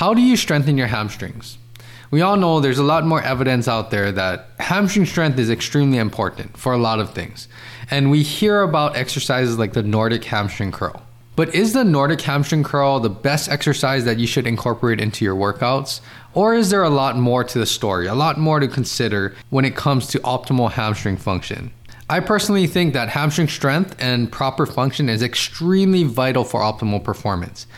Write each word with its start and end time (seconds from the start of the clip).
How 0.00 0.14
do 0.14 0.22
you 0.22 0.38
strengthen 0.38 0.78
your 0.78 0.86
hamstrings? 0.86 1.58
We 2.10 2.22
all 2.22 2.38
know 2.38 2.58
there's 2.58 2.78
a 2.78 2.82
lot 2.82 3.04
more 3.04 3.20
evidence 3.20 3.68
out 3.68 3.90
there 3.90 4.10
that 4.12 4.48
hamstring 4.58 5.04
strength 5.04 5.38
is 5.38 5.50
extremely 5.50 5.98
important 5.98 6.56
for 6.56 6.72
a 6.72 6.78
lot 6.78 7.00
of 7.00 7.12
things. 7.12 7.48
And 7.90 8.10
we 8.10 8.22
hear 8.22 8.62
about 8.62 8.96
exercises 8.96 9.58
like 9.58 9.74
the 9.74 9.82
Nordic 9.82 10.24
hamstring 10.24 10.72
curl. 10.72 11.02
But 11.36 11.54
is 11.54 11.74
the 11.74 11.84
Nordic 11.84 12.22
hamstring 12.22 12.62
curl 12.62 12.98
the 12.98 13.10
best 13.10 13.50
exercise 13.50 14.06
that 14.06 14.18
you 14.18 14.26
should 14.26 14.46
incorporate 14.46 15.02
into 15.02 15.22
your 15.22 15.36
workouts? 15.36 16.00
Or 16.32 16.54
is 16.54 16.70
there 16.70 16.82
a 16.82 16.88
lot 16.88 17.18
more 17.18 17.44
to 17.44 17.58
the 17.58 17.66
story, 17.66 18.06
a 18.06 18.14
lot 18.14 18.38
more 18.38 18.58
to 18.58 18.68
consider 18.68 19.36
when 19.50 19.66
it 19.66 19.76
comes 19.76 20.06
to 20.06 20.18
optimal 20.20 20.70
hamstring 20.70 21.18
function? 21.18 21.72
I 22.08 22.20
personally 22.20 22.66
think 22.66 22.94
that 22.94 23.10
hamstring 23.10 23.48
strength 23.48 23.94
and 24.00 24.32
proper 24.32 24.66
function 24.66 25.08
is 25.08 25.22
extremely 25.22 26.04
vital 26.04 26.42
for 26.42 26.60
optimal 26.60 27.04
performance. 27.04 27.68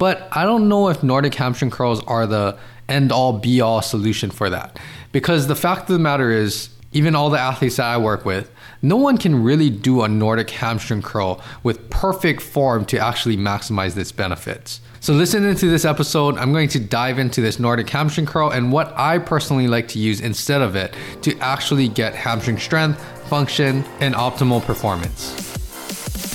But 0.00 0.28
I 0.32 0.44
don't 0.44 0.70
know 0.70 0.88
if 0.88 1.02
Nordic 1.02 1.34
hamstring 1.34 1.70
curls 1.70 2.02
are 2.04 2.26
the 2.26 2.56
end 2.88 3.12
all 3.12 3.34
be 3.34 3.60
all 3.60 3.82
solution 3.82 4.30
for 4.30 4.48
that. 4.48 4.78
Because 5.12 5.46
the 5.46 5.54
fact 5.54 5.82
of 5.82 5.88
the 5.88 5.98
matter 5.98 6.30
is, 6.30 6.70
even 6.92 7.14
all 7.14 7.28
the 7.28 7.38
athletes 7.38 7.76
that 7.76 7.84
I 7.84 7.98
work 7.98 8.24
with, 8.24 8.50
no 8.80 8.96
one 8.96 9.18
can 9.18 9.44
really 9.44 9.68
do 9.68 10.00
a 10.00 10.08
Nordic 10.08 10.48
hamstring 10.48 11.02
curl 11.02 11.42
with 11.62 11.90
perfect 11.90 12.40
form 12.40 12.86
to 12.86 12.98
actually 12.98 13.36
maximize 13.36 13.94
its 13.94 14.10
benefits. 14.10 14.80
So, 15.00 15.12
listening 15.12 15.54
to 15.54 15.68
this 15.70 15.84
episode, 15.84 16.38
I'm 16.38 16.52
going 16.52 16.70
to 16.70 16.80
dive 16.80 17.18
into 17.18 17.42
this 17.42 17.60
Nordic 17.60 17.90
hamstring 17.90 18.26
curl 18.26 18.48
and 18.48 18.72
what 18.72 18.94
I 18.96 19.18
personally 19.18 19.68
like 19.68 19.88
to 19.88 19.98
use 19.98 20.22
instead 20.22 20.62
of 20.62 20.76
it 20.76 20.94
to 21.22 21.38
actually 21.40 21.88
get 21.88 22.14
hamstring 22.14 22.58
strength, 22.58 23.02
function, 23.28 23.84
and 24.00 24.14
optimal 24.14 24.64
performance. 24.64 25.49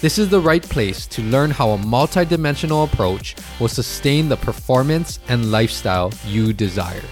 This 0.00 0.16
is 0.16 0.28
the 0.28 0.40
right 0.40 0.62
place 0.62 1.08
to 1.08 1.22
learn 1.22 1.50
how 1.50 1.70
a 1.70 1.76
multidimensional 1.76 2.84
approach 2.84 3.34
will 3.58 3.66
sustain 3.66 4.28
the 4.28 4.36
performance 4.36 5.18
and 5.26 5.50
lifestyle 5.50 6.12
you 6.24 6.52
desire. 6.52 7.02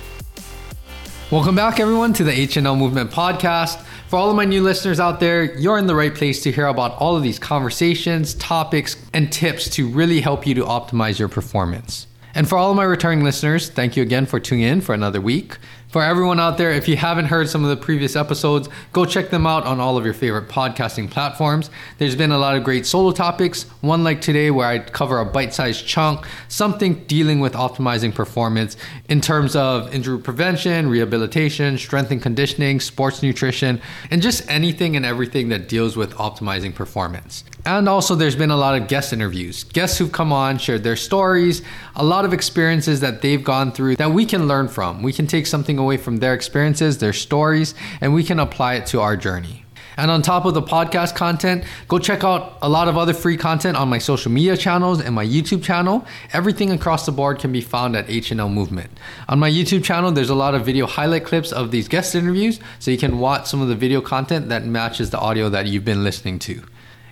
Welcome 1.32 1.56
back, 1.56 1.80
everyone, 1.80 2.12
to 2.12 2.22
the 2.22 2.30
HNL 2.30 2.78
Movement 2.78 3.10
Podcast. 3.10 3.82
For 4.06 4.14
all 4.14 4.30
of 4.30 4.36
my 4.36 4.44
new 4.44 4.62
listeners 4.62 5.00
out 5.00 5.18
there, 5.18 5.58
you're 5.58 5.78
in 5.78 5.88
the 5.88 5.96
right 5.96 6.14
place 6.14 6.44
to 6.44 6.52
hear 6.52 6.66
about 6.66 6.96
all 6.98 7.16
of 7.16 7.24
these 7.24 7.40
conversations, 7.40 8.34
topics, 8.34 8.96
and 9.12 9.32
tips 9.32 9.68
to 9.70 9.88
really 9.88 10.20
help 10.20 10.46
you 10.46 10.54
to 10.54 10.62
optimize 10.62 11.18
your 11.18 11.28
performance. 11.28 12.06
And 12.36 12.48
for 12.48 12.56
all 12.56 12.70
of 12.70 12.76
my 12.76 12.84
returning 12.84 13.24
listeners, 13.24 13.68
thank 13.68 13.96
you 13.96 14.04
again 14.04 14.26
for 14.26 14.38
tuning 14.38 14.64
in 14.64 14.80
for 14.80 14.94
another 14.94 15.20
week. 15.20 15.58
For 15.88 16.02
everyone 16.02 16.40
out 16.40 16.58
there, 16.58 16.72
if 16.72 16.88
you 16.88 16.96
haven't 16.96 17.26
heard 17.26 17.48
some 17.48 17.62
of 17.62 17.70
the 17.70 17.76
previous 17.76 18.16
episodes, 18.16 18.68
go 18.92 19.04
check 19.04 19.30
them 19.30 19.46
out 19.46 19.64
on 19.64 19.78
all 19.78 19.96
of 19.96 20.04
your 20.04 20.14
favorite 20.14 20.48
podcasting 20.48 21.08
platforms. 21.08 21.70
There's 21.98 22.16
been 22.16 22.32
a 22.32 22.38
lot 22.38 22.56
of 22.56 22.64
great 22.64 22.86
solo 22.86 23.12
topics, 23.12 23.62
one 23.82 24.02
like 24.02 24.20
today 24.20 24.50
where 24.50 24.66
I 24.66 24.80
cover 24.80 25.20
a 25.20 25.24
bite 25.24 25.54
sized 25.54 25.86
chunk, 25.86 26.26
something 26.48 27.04
dealing 27.04 27.38
with 27.38 27.52
optimizing 27.52 28.12
performance 28.12 28.76
in 29.08 29.20
terms 29.20 29.54
of 29.54 29.94
injury 29.94 30.18
prevention, 30.18 30.88
rehabilitation, 30.88 31.78
strength 31.78 32.10
and 32.10 32.20
conditioning, 32.20 32.80
sports 32.80 33.22
nutrition, 33.22 33.80
and 34.10 34.20
just 34.20 34.48
anything 34.50 34.96
and 34.96 35.06
everything 35.06 35.50
that 35.50 35.68
deals 35.68 35.96
with 35.96 36.12
optimizing 36.14 36.74
performance. 36.74 37.44
And 37.64 37.88
also, 37.88 38.14
there's 38.14 38.36
been 38.36 38.52
a 38.52 38.56
lot 38.56 38.80
of 38.80 38.86
guest 38.86 39.12
interviews. 39.12 39.64
Guests 39.64 39.98
who've 39.98 40.12
come 40.12 40.32
on, 40.32 40.58
shared 40.58 40.84
their 40.84 40.94
stories, 40.94 41.62
a 41.96 42.04
lot 42.04 42.24
of 42.24 42.32
experiences 42.32 43.00
that 43.00 43.22
they've 43.22 43.42
gone 43.42 43.72
through 43.72 43.96
that 43.96 44.12
we 44.12 44.24
can 44.24 44.46
learn 44.46 44.68
from. 44.68 45.02
We 45.02 45.12
can 45.12 45.26
take 45.26 45.48
something 45.48 45.75
away 45.78 45.96
from 45.96 46.18
their 46.18 46.34
experiences, 46.34 46.98
their 46.98 47.12
stories, 47.12 47.74
and 48.00 48.14
we 48.14 48.24
can 48.24 48.38
apply 48.38 48.74
it 48.74 48.86
to 48.86 49.00
our 49.00 49.16
journey. 49.16 49.64
And 49.96 50.10
on 50.10 50.20
top 50.20 50.44
of 50.44 50.52
the 50.52 50.62
podcast 50.62 51.14
content, 51.14 51.64
go 51.88 51.98
check 51.98 52.22
out 52.22 52.58
a 52.60 52.68
lot 52.68 52.88
of 52.88 52.98
other 52.98 53.14
free 53.14 53.38
content 53.38 53.78
on 53.78 53.88
my 53.88 53.98
social 53.98 54.30
media 54.30 54.56
channels 54.56 55.00
and 55.00 55.14
my 55.14 55.24
YouTube 55.24 55.62
channel. 55.62 56.06
Everything 56.34 56.70
across 56.70 57.06
the 57.06 57.12
board 57.12 57.38
can 57.38 57.50
be 57.50 57.62
found 57.62 57.96
at 57.96 58.06
HNL 58.06 58.52
Movement. 58.52 58.90
On 59.28 59.38
my 59.38 59.50
YouTube 59.50 59.84
channel, 59.84 60.12
there's 60.12 60.28
a 60.28 60.34
lot 60.34 60.54
of 60.54 60.66
video 60.66 60.86
highlight 60.86 61.24
clips 61.24 61.50
of 61.50 61.70
these 61.70 61.88
guest 61.88 62.14
interviews, 62.14 62.60
so 62.78 62.90
you 62.90 62.98
can 62.98 63.18
watch 63.18 63.46
some 63.46 63.62
of 63.62 63.68
the 63.68 63.74
video 63.74 64.02
content 64.02 64.50
that 64.50 64.66
matches 64.66 65.10
the 65.10 65.18
audio 65.18 65.48
that 65.48 65.66
you've 65.66 65.84
been 65.84 66.04
listening 66.04 66.38
to. 66.40 66.62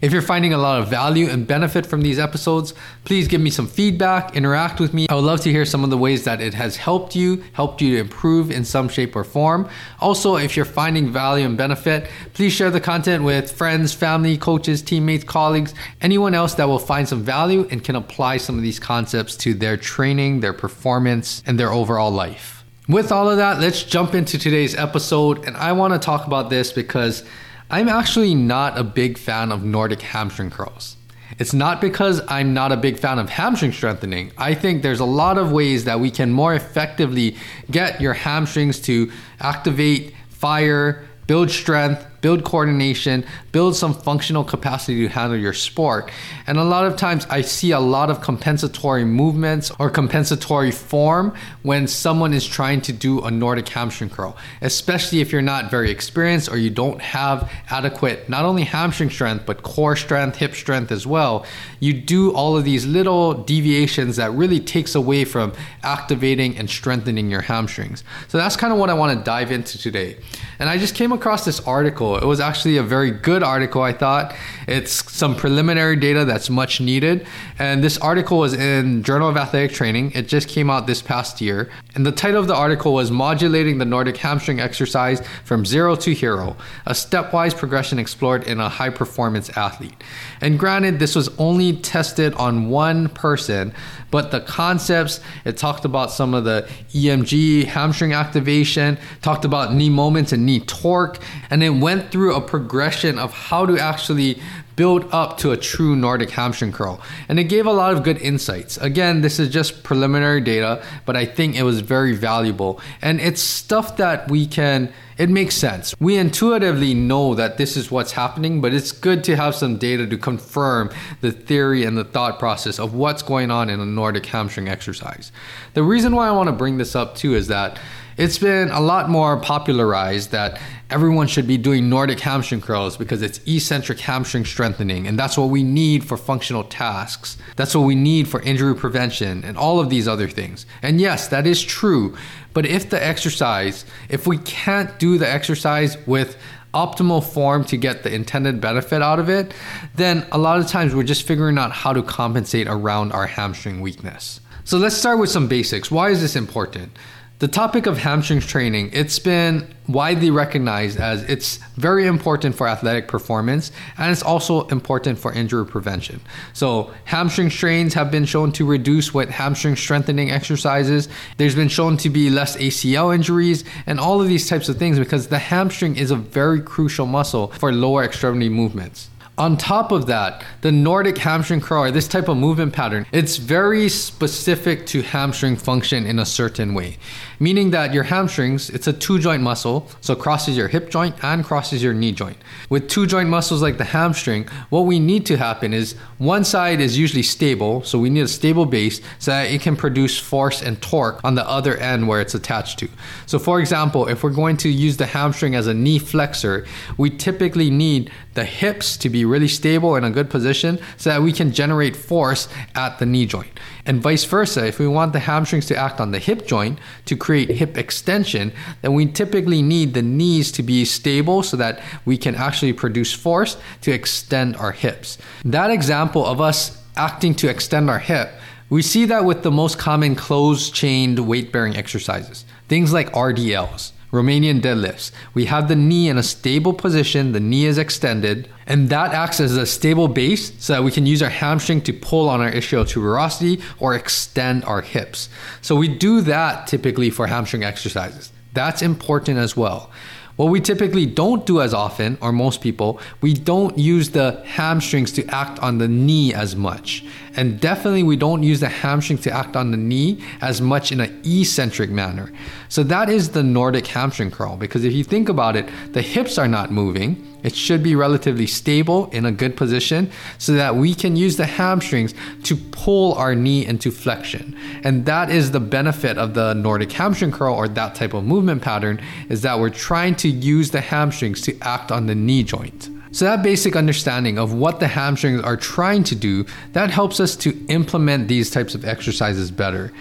If 0.04 0.12
you're 0.12 0.20
finding 0.20 0.52
a 0.52 0.58
lot 0.58 0.82
of 0.82 0.88
value 0.88 1.30
and 1.30 1.46
benefit 1.46 1.86
from 1.86 2.02
these 2.02 2.18
episodes, 2.18 2.74
please 3.06 3.26
give 3.26 3.40
me 3.40 3.48
some 3.48 3.66
feedback, 3.66 4.36
interact 4.36 4.78
with 4.78 4.92
me. 4.92 5.06
I 5.08 5.14
would 5.14 5.24
love 5.24 5.40
to 5.40 5.50
hear 5.50 5.64
some 5.64 5.82
of 5.82 5.88
the 5.88 5.96
ways 5.96 6.24
that 6.24 6.42
it 6.42 6.52
has 6.52 6.76
helped 6.76 7.16
you, 7.16 7.42
helped 7.54 7.80
you 7.80 7.94
to 7.94 8.00
improve 8.02 8.50
in 8.50 8.66
some 8.66 8.90
shape 8.90 9.16
or 9.16 9.24
form. 9.24 9.66
Also, 10.00 10.36
if 10.36 10.56
you're 10.56 10.66
finding 10.66 11.10
value 11.10 11.46
and 11.46 11.56
benefit, 11.56 12.10
please 12.34 12.52
share 12.52 12.70
the 12.70 12.82
content 12.82 13.24
with 13.24 13.50
friends, 13.50 13.94
family, 13.94 14.36
coaches, 14.36 14.82
teammates, 14.82 15.24
colleagues, 15.24 15.72
anyone 16.02 16.34
else 16.34 16.52
that 16.56 16.68
will 16.68 16.78
find 16.78 17.08
some 17.08 17.22
value 17.22 17.66
and 17.70 17.82
can 17.82 17.96
apply 17.96 18.36
some 18.36 18.58
of 18.58 18.62
these 18.62 18.78
concepts 18.78 19.38
to 19.38 19.54
their 19.54 19.78
training, 19.78 20.40
their 20.40 20.52
performance, 20.52 21.42
and 21.46 21.58
their 21.58 21.72
overall 21.72 22.10
life. 22.10 22.62
With 22.90 23.10
all 23.10 23.30
of 23.30 23.38
that, 23.38 23.58
let's 23.58 23.82
jump 23.82 24.14
into 24.14 24.38
today's 24.38 24.74
episode. 24.74 25.46
And 25.46 25.56
I 25.56 25.72
want 25.72 25.94
to 25.94 25.98
talk 25.98 26.26
about 26.26 26.50
this 26.50 26.72
because 26.74 27.24
I'm 27.70 27.88
actually 27.88 28.34
not 28.34 28.78
a 28.78 28.84
big 28.84 29.18
fan 29.18 29.50
of 29.50 29.64
Nordic 29.64 30.02
hamstring 30.02 30.50
curls. 30.50 30.96
It's 31.38 31.52
not 31.52 31.80
because 31.80 32.20
I'm 32.28 32.54
not 32.54 32.70
a 32.70 32.76
big 32.76 32.98
fan 32.98 33.18
of 33.18 33.30
hamstring 33.30 33.72
strengthening. 33.72 34.32
I 34.38 34.54
think 34.54 34.82
there's 34.82 35.00
a 35.00 35.04
lot 35.04 35.38
of 35.38 35.50
ways 35.50 35.84
that 35.84 35.98
we 35.98 36.10
can 36.10 36.30
more 36.30 36.54
effectively 36.54 37.36
get 37.70 38.00
your 38.00 38.12
hamstrings 38.12 38.78
to 38.82 39.10
activate, 39.40 40.14
fire, 40.28 41.04
build 41.26 41.50
strength, 41.50 42.06
build 42.24 42.42
coordination, 42.42 43.22
build 43.52 43.76
some 43.76 43.92
functional 43.92 44.42
capacity 44.42 45.02
to 45.02 45.08
handle 45.08 45.38
your 45.38 45.52
sport. 45.52 46.10
And 46.46 46.56
a 46.56 46.64
lot 46.64 46.86
of 46.86 46.96
times 46.96 47.26
I 47.28 47.42
see 47.42 47.72
a 47.72 47.78
lot 47.78 48.08
of 48.08 48.22
compensatory 48.22 49.04
movements 49.04 49.70
or 49.78 49.90
compensatory 49.90 50.70
form 50.70 51.34
when 51.64 51.86
someone 51.86 52.32
is 52.32 52.46
trying 52.46 52.80
to 52.80 52.94
do 52.94 53.20
a 53.20 53.30
Nordic 53.30 53.68
hamstring 53.68 54.08
curl, 54.08 54.38
especially 54.62 55.20
if 55.20 55.32
you're 55.32 55.42
not 55.42 55.70
very 55.70 55.90
experienced 55.90 56.50
or 56.50 56.56
you 56.56 56.70
don't 56.70 57.02
have 57.02 57.52
adequate 57.68 58.26
not 58.26 58.46
only 58.46 58.64
hamstring 58.64 59.10
strength 59.10 59.44
but 59.44 59.62
core 59.62 59.94
strength, 59.94 60.38
hip 60.38 60.54
strength 60.54 60.90
as 60.90 61.06
well. 61.06 61.44
You 61.78 61.92
do 61.92 62.32
all 62.32 62.56
of 62.56 62.64
these 62.64 62.86
little 62.86 63.34
deviations 63.34 64.16
that 64.16 64.32
really 64.32 64.60
takes 64.60 64.94
away 64.94 65.26
from 65.26 65.52
activating 65.82 66.56
and 66.56 66.70
strengthening 66.70 67.30
your 67.30 67.42
hamstrings. 67.42 68.02
So 68.28 68.38
that's 68.38 68.56
kind 68.56 68.72
of 68.72 68.78
what 68.78 68.88
I 68.88 68.94
want 68.94 69.18
to 69.18 69.22
dive 69.22 69.52
into 69.52 69.76
today. 69.76 70.16
And 70.64 70.70
I 70.70 70.78
just 70.78 70.94
came 70.94 71.12
across 71.12 71.44
this 71.44 71.60
article 71.60 72.16
it 72.16 72.24
was 72.24 72.40
actually 72.40 72.78
a 72.78 72.82
very 72.82 73.10
good 73.10 73.42
article, 73.42 73.82
I 73.82 73.92
thought. 73.92 74.34
It's 74.66 75.12
some 75.12 75.36
preliminary 75.36 75.94
data 75.94 76.24
that's 76.24 76.48
much 76.48 76.80
needed. 76.80 77.26
And 77.58 77.84
this 77.84 77.98
article 77.98 78.38
was 78.38 78.54
in 78.54 79.02
Journal 79.02 79.28
of 79.28 79.36
Athletic 79.36 79.72
Training. 79.72 80.12
It 80.12 80.26
just 80.26 80.48
came 80.48 80.70
out 80.70 80.86
this 80.86 81.02
past 81.02 81.42
year. 81.42 81.70
And 81.94 82.06
the 82.06 82.12
title 82.12 82.40
of 82.40 82.46
the 82.46 82.54
article 82.54 82.94
was 82.94 83.10
Modulating 83.10 83.76
the 83.76 83.84
Nordic 83.84 84.16
Hamstring 84.16 84.58
Exercise 84.58 85.20
from 85.44 85.66
Zero 85.66 85.96
to 85.96 86.14
Hero, 86.14 86.56
a 86.86 86.92
stepwise 86.92 87.54
progression 87.54 87.98
explored 87.98 88.44
in 88.44 88.58
a 88.58 88.70
high 88.70 88.88
performance 88.88 89.50
athlete. 89.58 90.02
And 90.40 90.58
granted, 90.58 90.98
this 90.98 91.14
was 91.14 91.28
only 91.36 91.74
tested 91.76 92.32
on 92.36 92.70
one 92.70 93.10
person, 93.10 93.74
but 94.10 94.30
the 94.30 94.40
concepts, 94.40 95.20
it 95.44 95.58
talked 95.58 95.84
about 95.84 96.10
some 96.10 96.32
of 96.32 96.44
the 96.44 96.66
EMG, 96.94 97.66
hamstring 97.66 98.14
activation, 98.14 98.96
talked 99.20 99.44
about 99.44 99.74
knee 99.74 99.90
moments 99.90 100.32
and 100.32 100.46
knee 100.46 100.53
torque, 100.60 101.18
and 101.50 101.62
it 101.62 101.70
went 101.70 102.10
through 102.10 102.34
a 102.34 102.40
progression 102.40 103.18
of 103.18 103.32
how 103.32 103.66
to 103.66 103.78
actually 103.78 104.40
build 104.76 105.06
up 105.12 105.38
to 105.38 105.52
a 105.52 105.56
true 105.56 105.94
Nordic 105.94 106.30
hamstring 106.30 106.72
curl. 106.72 107.00
And 107.28 107.38
it 107.38 107.44
gave 107.44 107.66
a 107.66 107.72
lot 107.72 107.92
of 107.92 108.02
good 108.02 108.18
insights. 108.18 108.76
Again, 108.78 109.20
this 109.20 109.38
is 109.38 109.48
just 109.48 109.84
preliminary 109.84 110.40
data, 110.40 110.84
but 111.06 111.16
I 111.16 111.26
think 111.26 111.56
it 111.56 111.62
was 111.62 111.80
very 111.80 112.14
valuable. 112.14 112.80
And 113.00 113.20
it's 113.20 113.40
stuff 113.40 113.96
that 113.98 114.30
we 114.30 114.46
can, 114.46 114.92
it 115.16 115.30
makes 115.30 115.54
sense. 115.54 115.94
We 116.00 116.16
intuitively 116.16 116.94
know 116.94 117.34
that 117.34 117.56
this 117.56 117.76
is 117.76 117.90
what's 117.90 118.12
happening, 118.12 118.60
but 118.60 118.74
it's 118.74 118.90
good 118.90 119.22
to 119.24 119.36
have 119.36 119.54
some 119.54 119.76
data 119.76 120.06
to 120.06 120.18
confirm 120.18 120.90
the 121.20 121.30
theory 121.30 121.84
and 121.84 121.96
the 121.96 122.04
thought 122.04 122.38
process 122.38 122.78
of 122.78 122.94
what's 122.94 123.22
going 123.22 123.50
on 123.50 123.70
in 123.70 123.78
a 123.78 123.86
Nordic 123.86 124.26
hamstring 124.26 124.68
exercise. 124.68 125.30
The 125.74 125.84
reason 125.84 126.16
why 126.16 126.28
I 126.28 126.32
want 126.32 126.48
to 126.48 126.52
bring 126.52 126.78
this 126.78 126.96
up 126.96 127.14
too 127.14 127.34
is 127.34 127.46
that 127.46 127.78
it's 128.16 128.38
been 128.38 128.70
a 128.70 128.80
lot 128.80 129.08
more 129.08 129.38
popularized 129.38 130.30
that 130.30 130.60
everyone 130.90 131.26
should 131.26 131.46
be 131.46 131.56
doing 131.56 131.88
Nordic 131.88 132.20
hamstring 132.20 132.60
curls 132.60 132.96
because 132.96 133.22
it's 133.22 133.40
eccentric 133.46 133.98
hamstring 134.00 134.44
strengthening, 134.44 135.06
and 135.06 135.18
that's 135.18 135.36
what 135.36 135.50
we 135.50 135.62
need 135.62 136.04
for 136.04 136.16
functional 136.16 136.64
tasks. 136.64 137.36
That's 137.56 137.74
what 137.74 137.82
we 137.82 137.94
need 137.94 138.28
for 138.28 138.40
injury 138.42 138.74
prevention 138.74 139.44
and 139.44 139.56
all 139.56 139.80
of 139.80 139.90
these 139.90 140.06
other 140.06 140.28
things. 140.28 140.66
And 140.82 141.00
yes, 141.00 141.28
that 141.28 141.46
is 141.46 141.62
true. 141.62 142.16
But 142.52 142.66
if 142.66 142.90
the 142.90 143.04
exercise, 143.04 143.84
if 144.08 144.26
we 144.26 144.38
can't 144.38 144.96
do 144.98 145.18
the 145.18 145.28
exercise 145.28 145.96
with 146.06 146.36
optimal 146.72 147.24
form 147.24 147.64
to 147.64 147.76
get 147.76 148.02
the 148.02 148.12
intended 148.12 148.60
benefit 148.60 149.00
out 149.00 149.18
of 149.18 149.28
it, 149.28 149.54
then 149.94 150.26
a 150.32 150.38
lot 150.38 150.58
of 150.58 150.66
times 150.66 150.94
we're 150.94 151.04
just 151.04 151.26
figuring 151.26 151.56
out 151.56 151.72
how 151.72 151.92
to 151.92 152.02
compensate 152.02 152.66
around 152.66 153.12
our 153.12 153.26
hamstring 153.26 153.80
weakness. 153.80 154.40
So 154.64 154.78
let's 154.78 154.96
start 154.96 155.18
with 155.18 155.30
some 155.30 155.46
basics. 155.46 155.90
Why 155.90 156.10
is 156.10 156.20
this 156.20 156.36
important? 156.36 156.96
The 157.40 157.48
topic 157.48 157.86
of 157.86 157.98
hamstrings 157.98 158.46
training, 158.46 158.90
it's 158.92 159.18
been 159.18 159.74
widely 159.88 160.30
recognized 160.30 161.00
as 161.00 161.24
it's 161.24 161.56
very 161.74 162.06
important 162.06 162.54
for 162.54 162.68
athletic 162.68 163.08
performance 163.08 163.72
and 163.98 164.12
it's 164.12 164.22
also 164.22 164.68
important 164.68 165.18
for 165.18 165.32
injury 165.32 165.66
prevention. 165.66 166.20
So, 166.52 166.94
hamstring 167.06 167.50
strains 167.50 167.92
have 167.94 168.12
been 168.12 168.24
shown 168.24 168.52
to 168.52 168.64
reduce 168.64 169.12
with 169.12 169.30
hamstring 169.30 169.74
strengthening 169.74 170.30
exercises. 170.30 171.08
There's 171.36 171.56
been 171.56 171.68
shown 171.68 171.96
to 171.98 172.08
be 172.08 172.30
less 172.30 172.56
ACL 172.56 173.12
injuries 173.12 173.64
and 173.84 173.98
all 173.98 174.22
of 174.22 174.28
these 174.28 174.48
types 174.48 174.68
of 174.68 174.78
things 174.78 175.00
because 175.00 175.26
the 175.26 175.40
hamstring 175.40 175.96
is 175.96 176.12
a 176.12 176.16
very 176.16 176.62
crucial 176.62 177.04
muscle 177.04 177.48
for 177.48 177.72
lower 177.72 178.04
extremity 178.04 178.48
movements. 178.48 179.10
On 179.36 179.56
top 179.56 179.90
of 179.90 180.06
that, 180.06 180.44
the 180.60 180.70
Nordic 180.70 181.18
hamstring 181.18 181.60
curl 181.60 181.90
this 181.90 182.06
type 182.06 182.28
of 182.28 182.36
movement 182.36 182.72
pattern, 182.72 183.04
it's 183.10 183.36
very 183.36 183.88
specific 183.88 184.86
to 184.86 185.02
hamstring 185.02 185.56
function 185.56 186.06
in 186.06 186.20
a 186.20 186.24
certain 186.24 186.72
way. 186.72 186.98
Meaning 187.40 187.72
that 187.72 187.92
your 187.92 188.04
hamstrings, 188.04 188.70
it's 188.70 188.86
a 188.86 188.92
two 188.92 189.18
joint 189.18 189.42
muscle, 189.42 189.88
so 190.00 190.14
crosses 190.14 190.56
your 190.56 190.68
hip 190.68 190.88
joint 190.88 191.16
and 191.24 191.44
crosses 191.44 191.82
your 191.82 191.92
knee 191.92 192.12
joint. 192.12 192.36
With 192.70 192.88
two 192.88 193.08
joint 193.08 193.28
muscles 193.28 193.60
like 193.60 193.76
the 193.76 193.84
hamstring, 193.84 194.46
what 194.70 194.82
we 194.82 195.00
need 195.00 195.26
to 195.26 195.36
happen 195.36 195.74
is 195.74 195.94
one 196.18 196.44
side 196.44 196.80
is 196.80 196.96
usually 196.96 197.24
stable, 197.24 197.82
so 197.82 197.98
we 197.98 198.10
need 198.10 198.20
a 198.20 198.28
stable 198.28 198.66
base 198.66 199.00
so 199.18 199.32
that 199.32 199.50
it 199.50 199.62
can 199.62 199.74
produce 199.74 200.16
force 200.16 200.62
and 200.62 200.80
torque 200.80 201.18
on 201.24 201.34
the 201.34 201.46
other 201.48 201.76
end 201.78 202.06
where 202.06 202.20
it's 202.20 202.36
attached 202.36 202.78
to. 202.78 202.88
So 203.26 203.40
for 203.40 203.58
example, 203.58 204.06
if 204.06 204.22
we're 204.22 204.30
going 204.30 204.58
to 204.58 204.68
use 204.68 204.96
the 204.96 205.06
hamstring 205.06 205.56
as 205.56 205.66
a 205.66 205.74
knee 205.74 205.98
flexor, 205.98 206.64
we 206.96 207.10
typically 207.10 207.68
need 207.68 208.12
the 208.34 208.44
hips 208.44 208.96
to 208.98 209.08
really 209.24 209.48
stable 209.48 209.96
in 209.96 210.04
a 210.04 210.10
good 210.10 210.30
position 210.30 210.78
so 210.96 211.10
that 211.10 211.22
we 211.22 211.32
can 211.32 211.52
generate 211.52 211.96
force 211.96 212.48
at 212.74 212.98
the 212.98 213.06
knee 213.06 213.26
joint. 213.26 213.58
And 213.86 214.02
vice 214.02 214.24
versa, 214.24 214.66
if 214.66 214.78
we 214.78 214.86
want 214.86 215.12
the 215.12 215.20
hamstrings 215.20 215.66
to 215.66 215.76
act 215.76 216.00
on 216.00 216.10
the 216.10 216.18
hip 216.18 216.46
joint 216.46 216.78
to 217.04 217.16
create 217.16 217.50
hip 217.50 217.76
extension, 217.76 218.52
then 218.82 218.94
we 218.94 219.06
typically 219.06 219.62
need 219.62 219.94
the 219.94 220.02
knees 220.02 220.50
to 220.52 220.62
be 220.62 220.84
stable 220.84 221.42
so 221.42 221.56
that 221.56 221.80
we 222.04 222.16
can 222.16 222.34
actually 222.34 222.72
produce 222.72 223.12
force 223.12 223.56
to 223.82 223.92
extend 223.92 224.56
our 224.56 224.72
hips. 224.72 225.18
That 225.44 225.70
example 225.70 226.24
of 226.24 226.40
us 226.40 226.82
acting 226.96 227.34
to 227.36 227.48
extend 227.48 227.90
our 227.90 227.98
hip, 227.98 228.30
we 228.70 228.82
see 228.82 229.04
that 229.06 229.24
with 229.24 229.42
the 229.42 229.50
most 229.50 229.78
common 229.78 230.16
closed 230.16 230.74
chained 230.74 231.18
weight 231.18 231.52
bearing 231.52 231.76
exercises, 231.76 232.44
things 232.68 232.92
like 232.92 233.12
RDLs. 233.12 233.92
Romanian 234.14 234.60
deadlifts. 234.60 235.10
We 235.34 235.46
have 235.46 235.66
the 235.66 235.74
knee 235.74 236.08
in 236.08 236.16
a 236.16 236.22
stable 236.22 236.72
position, 236.72 237.32
the 237.32 237.40
knee 237.40 237.66
is 237.66 237.78
extended, 237.78 238.48
and 238.64 238.88
that 238.88 239.12
acts 239.12 239.40
as 239.40 239.56
a 239.56 239.66
stable 239.66 240.06
base 240.06 240.52
so 240.62 240.72
that 240.72 240.84
we 240.84 240.92
can 240.92 241.04
use 241.04 241.20
our 241.20 241.30
hamstring 241.30 241.80
to 241.82 241.92
pull 241.92 242.28
on 242.28 242.40
our 242.40 242.50
ischial 242.50 242.84
tuberosity 242.84 243.60
or 243.80 243.94
extend 243.94 244.64
our 244.66 244.82
hips. 244.82 245.28
So 245.62 245.74
we 245.74 245.88
do 245.88 246.20
that 246.22 246.68
typically 246.68 247.10
for 247.10 247.26
hamstring 247.26 247.64
exercises. 247.64 248.30
That's 248.52 248.82
important 248.82 249.38
as 249.38 249.56
well. 249.56 249.90
What 250.36 250.46
we 250.46 250.60
typically 250.60 251.06
don't 251.06 251.46
do 251.46 251.60
as 251.60 251.72
often, 251.74 252.18
or 252.20 252.32
most 252.32 252.60
people, 252.60 253.00
we 253.20 253.34
don't 253.34 253.78
use 253.78 254.10
the 254.10 254.42
hamstrings 254.44 255.12
to 255.12 255.26
act 255.26 255.58
on 255.60 255.78
the 255.78 255.86
knee 255.86 256.34
as 256.34 256.56
much. 256.56 257.04
And 257.36 257.60
definitely 257.60 258.02
we 258.02 258.16
don't 258.16 258.42
use 258.42 258.60
the 258.60 258.68
hamstring 258.68 259.18
to 259.18 259.30
act 259.30 259.56
on 259.56 259.70
the 259.70 259.76
knee 259.76 260.22
as 260.40 260.60
much 260.60 260.92
in 260.92 261.00
an 261.00 261.20
eccentric 261.24 261.90
manner. 261.90 262.32
So 262.68 262.82
that 262.84 263.08
is 263.08 263.30
the 263.30 263.42
Nordic 263.42 263.86
hamstring 263.86 264.30
curl 264.30 264.56
because 264.56 264.84
if 264.84 264.92
you 264.92 265.04
think 265.04 265.28
about 265.28 265.56
it, 265.56 265.68
the 265.92 266.02
hips 266.02 266.38
are 266.38 266.48
not 266.48 266.70
moving. 266.70 267.30
It 267.42 267.54
should 267.54 267.82
be 267.82 267.94
relatively 267.94 268.46
stable 268.46 269.10
in 269.10 269.26
a 269.26 269.32
good 269.32 269.56
position 269.56 270.10
so 270.38 270.54
that 270.54 270.76
we 270.76 270.94
can 270.94 271.14
use 271.16 271.36
the 271.36 271.44
hamstrings 271.44 272.14
to 272.44 272.56
pull 272.56 273.14
our 273.14 273.34
knee 273.34 273.66
into 273.66 273.90
flexion. 273.90 274.56
And 274.82 275.04
that 275.06 275.28
is 275.28 275.50
the 275.50 275.60
benefit 275.60 276.16
of 276.16 276.34
the 276.34 276.54
Nordic 276.54 276.92
hamstring 276.92 277.32
curl 277.32 277.54
or 277.54 277.68
that 277.68 277.94
type 277.94 278.14
of 278.14 278.24
movement 278.24 278.62
pattern 278.62 279.00
is 279.28 279.42
that 279.42 279.58
we're 279.58 279.70
trying 279.70 280.14
to 280.16 280.28
use 280.28 280.70
the 280.70 280.80
hamstrings 280.80 281.40
to 281.42 281.58
act 281.60 281.92
on 281.92 282.06
the 282.06 282.14
knee 282.14 282.44
joint. 282.44 282.88
So 283.14 283.26
that 283.26 283.44
basic 283.44 283.76
understanding 283.76 284.40
of 284.40 284.54
what 284.54 284.80
the 284.80 284.88
hamstrings 284.88 285.40
are 285.40 285.56
trying 285.56 286.02
to 286.02 286.16
do, 286.16 286.46
that 286.72 286.90
helps 286.90 287.20
us 287.20 287.36
to 287.36 287.64
implement 287.68 288.26
these 288.26 288.50
types 288.50 288.74
of 288.74 288.84
exercises 288.84 289.52
better. 289.52 289.92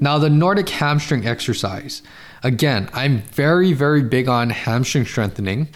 Now 0.00 0.16
the 0.16 0.30
Nordic 0.30 0.70
hamstring 0.70 1.26
exercise. 1.26 2.00
Again, 2.42 2.88
I'm 2.94 3.18
very 3.18 3.74
very 3.74 4.02
big 4.02 4.26
on 4.26 4.48
hamstring 4.48 5.04
strengthening, 5.04 5.68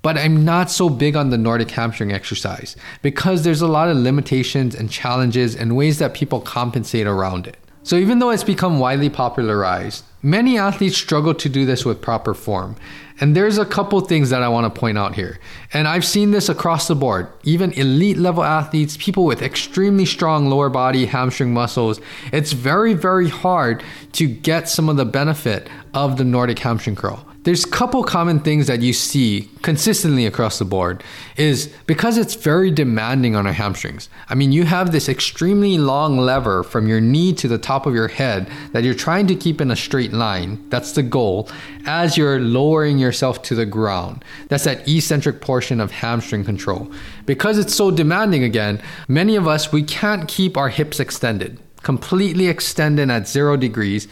but 0.00 0.16
I'm 0.16 0.44
not 0.44 0.70
so 0.70 0.88
big 0.88 1.16
on 1.16 1.30
the 1.30 1.38
Nordic 1.38 1.72
hamstring 1.72 2.12
exercise 2.12 2.76
because 3.02 3.42
there's 3.42 3.60
a 3.60 3.66
lot 3.66 3.88
of 3.88 3.96
limitations 3.96 4.76
and 4.76 4.88
challenges 4.88 5.56
and 5.56 5.76
ways 5.76 5.98
that 5.98 6.14
people 6.14 6.40
compensate 6.40 7.08
around 7.08 7.48
it. 7.48 7.56
So 7.82 7.96
even 7.96 8.20
though 8.20 8.30
it's 8.30 8.44
become 8.44 8.78
widely 8.78 9.10
popularized, 9.10 10.04
many 10.22 10.56
athletes 10.56 10.96
struggle 10.98 11.34
to 11.34 11.48
do 11.48 11.66
this 11.66 11.84
with 11.84 12.00
proper 12.00 12.32
form. 12.32 12.76
And 13.20 13.34
there's 13.34 13.58
a 13.58 13.64
couple 13.64 14.00
things 14.00 14.30
that 14.30 14.42
I 14.42 14.48
want 14.48 14.72
to 14.72 14.80
point 14.80 14.96
out 14.96 15.14
here. 15.14 15.38
And 15.72 15.88
I've 15.88 16.04
seen 16.04 16.30
this 16.30 16.48
across 16.48 16.88
the 16.88 16.94
board. 16.94 17.28
Even 17.42 17.72
elite 17.72 18.16
level 18.16 18.44
athletes, 18.44 18.96
people 18.96 19.24
with 19.24 19.42
extremely 19.42 20.04
strong 20.04 20.48
lower 20.48 20.68
body 20.68 21.06
hamstring 21.06 21.52
muscles, 21.52 22.00
it's 22.32 22.52
very, 22.52 22.94
very 22.94 23.28
hard 23.28 23.82
to 24.12 24.28
get 24.28 24.68
some 24.68 24.88
of 24.88 24.96
the 24.96 25.04
benefit 25.04 25.68
of 25.94 26.16
the 26.16 26.24
Nordic 26.24 26.58
hamstring 26.60 26.96
curl 26.96 27.24
there's 27.48 27.64
a 27.64 27.70
couple 27.70 28.04
common 28.04 28.40
things 28.40 28.66
that 28.66 28.82
you 28.82 28.92
see 28.92 29.48
consistently 29.62 30.26
across 30.26 30.58
the 30.58 30.66
board 30.66 31.02
is 31.38 31.72
because 31.86 32.18
it's 32.18 32.34
very 32.34 32.70
demanding 32.70 33.34
on 33.34 33.46
our 33.46 33.54
hamstrings. 33.54 34.10
I 34.28 34.34
mean, 34.34 34.52
you 34.52 34.64
have 34.64 34.92
this 34.92 35.08
extremely 35.08 35.78
long 35.78 36.18
lever 36.18 36.62
from 36.62 36.88
your 36.88 37.00
knee 37.00 37.32
to 37.32 37.48
the 37.48 37.56
top 37.56 37.86
of 37.86 37.94
your 37.94 38.08
head 38.08 38.50
that 38.72 38.84
you're 38.84 38.92
trying 38.92 39.28
to 39.28 39.34
keep 39.34 39.62
in 39.62 39.70
a 39.70 39.76
straight 39.76 40.12
line. 40.12 40.68
That's 40.68 40.92
the 40.92 41.02
goal 41.02 41.48
as 41.86 42.18
you're 42.18 42.38
lowering 42.38 42.98
yourself 42.98 43.40
to 43.44 43.54
the 43.54 43.64
ground. 43.64 44.26
That's 44.48 44.64
that 44.64 44.86
eccentric 44.86 45.40
portion 45.40 45.80
of 45.80 45.90
hamstring 45.90 46.44
control. 46.44 46.92
Because 47.24 47.56
it's 47.56 47.74
so 47.74 47.90
demanding 47.90 48.44
again, 48.44 48.82
many 49.08 49.36
of 49.36 49.48
us 49.48 49.72
we 49.72 49.84
can't 49.84 50.28
keep 50.28 50.58
our 50.58 50.68
hips 50.68 51.00
extended 51.00 51.58
completely 51.82 52.48
extended 52.48 53.08
at 53.08 53.28
zero 53.28 53.56
degrees 53.56 54.08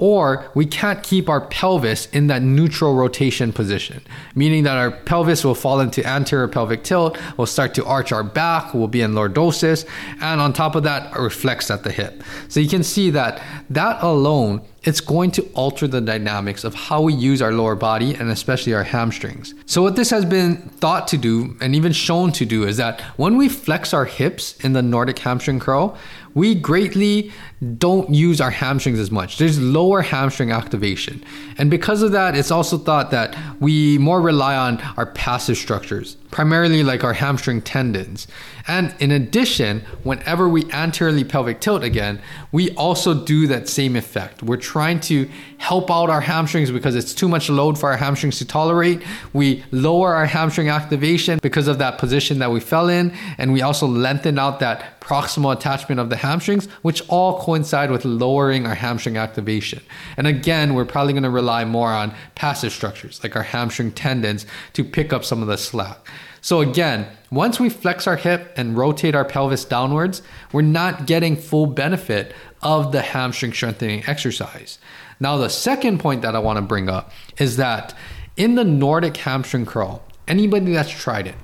or 0.00 0.50
we 0.54 0.64
can't 0.64 1.02
keep 1.02 1.28
our 1.28 1.42
pelvis 1.42 2.06
in 2.06 2.26
that 2.28 2.40
neutral 2.40 2.94
rotation 2.94 3.52
position, 3.52 4.02
meaning 4.34 4.62
that 4.62 4.78
our 4.78 4.90
pelvis 4.90 5.44
will 5.44 5.54
fall 5.54 5.78
into 5.78 6.02
anterior 6.06 6.48
pelvic 6.48 6.82
tilt, 6.82 7.18
we'll 7.36 7.46
start 7.46 7.74
to 7.74 7.84
arch 7.84 8.10
our 8.10 8.24
back, 8.24 8.72
we'll 8.72 8.88
be 8.88 9.02
in 9.02 9.12
lordosis, 9.12 9.86
and 10.22 10.40
on 10.40 10.54
top 10.54 10.74
of 10.74 10.84
that, 10.84 11.14
reflex 11.18 11.70
at 11.70 11.84
the 11.84 11.92
hip. 11.92 12.22
So 12.48 12.60
you 12.60 12.68
can 12.68 12.82
see 12.82 13.10
that 13.10 13.42
that 13.68 14.02
alone 14.02 14.62
it's 14.82 15.00
going 15.00 15.30
to 15.32 15.42
alter 15.54 15.86
the 15.86 16.00
dynamics 16.00 16.64
of 16.64 16.74
how 16.74 17.02
we 17.02 17.12
use 17.12 17.42
our 17.42 17.52
lower 17.52 17.74
body 17.74 18.14
and 18.14 18.30
especially 18.30 18.72
our 18.72 18.82
hamstrings. 18.82 19.54
So, 19.66 19.82
what 19.82 19.96
this 19.96 20.10
has 20.10 20.24
been 20.24 20.56
thought 20.56 21.06
to 21.08 21.18
do 21.18 21.56
and 21.60 21.74
even 21.74 21.92
shown 21.92 22.32
to 22.32 22.46
do 22.46 22.66
is 22.66 22.78
that 22.78 23.00
when 23.16 23.36
we 23.36 23.48
flex 23.48 23.92
our 23.92 24.06
hips 24.06 24.58
in 24.60 24.72
the 24.72 24.82
Nordic 24.82 25.18
hamstring 25.18 25.60
curl, 25.60 25.98
we 26.34 26.54
greatly 26.54 27.32
don't 27.78 28.14
use 28.14 28.40
our 28.40 28.50
hamstrings 28.50 28.98
as 28.98 29.10
much. 29.10 29.38
There's 29.38 29.60
lower 29.60 30.00
hamstring 30.02 30.52
activation. 30.52 31.24
And 31.58 31.70
because 31.70 32.02
of 32.02 32.12
that, 32.12 32.36
it's 32.36 32.50
also 32.50 32.78
thought 32.78 33.10
that 33.10 33.36
we 33.60 33.98
more 33.98 34.20
rely 34.20 34.56
on 34.56 34.80
our 34.96 35.06
passive 35.06 35.56
structures, 35.56 36.16
primarily 36.30 36.82
like 36.82 37.02
our 37.02 37.14
hamstring 37.14 37.62
tendons. 37.62 38.28
And 38.66 38.94
in 38.98 39.10
addition, 39.10 39.80
whenever 40.02 40.48
we 40.48 40.70
anteriorly 40.70 41.24
pelvic 41.24 41.60
tilt 41.60 41.82
again, 41.82 42.20
we 42.52 42.70
also 42.76 43.14
do 43.14 43.46
that 43.48 43.68
same 43.68 43.96
effect. 43.96 44.42
We're 44.42 44.56
trying 44.56 45.00
to 45.00 45.28
help 45.60 45.90
out 45.90 46.08
our 46.08 46.22
hamstrings 46.22 46.70
because 46.70 46.96
it's 46.96 47.12
too 47.12 47.28
much 47.28 47.50
load 47.50 47.78
for 47.78 47.90
our 47.90 47.96
hamstrings 47.98 48.38
to 48.38 48.46
tolerate. 48.46 49.02
We 49.34 49.62
lower 49.70 50.14
our 50.14 50.24
hamstring 50.24 50.70
activation 50.70 51.38
because 51.42 51.68
of 51.68 51.76
that 51.78 51.98
position 51.98 52.38
that 52.38 52.50
we 52.50 52.60
fell 52.60 52.88
in, 52.88 53.12
and 53.36 53.52
we 53.52 53.60
also 53.60 53.86
lengthen 53.86 54.38
out 54.38 54.60
that 54.60 55.02
proximal 55.02 55.54
attachment 55.54 56.00
of 56.00 56.08
the 56.08 56.16
hamstrings, 56.16 56.64
which 56.80 57.06
all 57.08 57.40
coincide 57.40 57.90
with 57.90 58.06
lowering 58.06 58.66
our 58.66 58.74
hamstring 58.74 59.18
activation. 59.18 59.82
And 60.16 60.26
again, 60.26 60.72
we're 60.72 60.86
probably 60.86 61.12
going 61.12 61.24
to 61.24 61.30
rely 61.30 61.66
more 61.66 61.92
on 61.92 62.14
passive 62.34 62.72
structures 62.72 63.22
like 63.22 63.36
our 63.36 63.42
hamstring 63.42 63.92
tendons 63.92 64.46
to 64.72 64.82
pick 64.82 65.12
up 65.12 65.26
some 65.26 65.42
of 65.42 65.48
the 65.48 65.58
slack. 65.58 66.08
So 66.40 66.62
again, 66.62 67.06
once 67.30 67.60
we 67.60 67.68
flex 67.68 68.06
our 68.06 68.16
hip 68.16 68.54
and 68.56 68.78
rotate 68.78 69.14
our 69.14 69.26
pelvis 69.26 69.66
downwards, 69.66 70.22
we're 70.52 70.62
not 70.62 71.06
getting 71.06 71.36
full 71.36 71.66
benefit 71.66 72.32
of 72.62 72.92
the 72.92 73.02
hamstring 73.02 73.52
strengthening 73.52 74.04
exercise. 74.06 74.78
Now, 75.20 75.36
the 75.36 75.50
second 75.50 76.00
point 76.00 76.22
that 76.22 76.34
I 76.34 76.38
want 76.38 76.56
to 76.56 76.62
bring 76.62 76.88
up 76.88 77.12
is 77.38 77.56
that 77.58 77.94
in 78.36 78.54
the 78.54 78.64
Nordic 78.64 79.18
hamstring 79.18 79.66
curl, 79.66 80.02
anybody 80.26 80.72
that's 80.72 80.90
tried 80.90 81.26
it, 81.26 81.34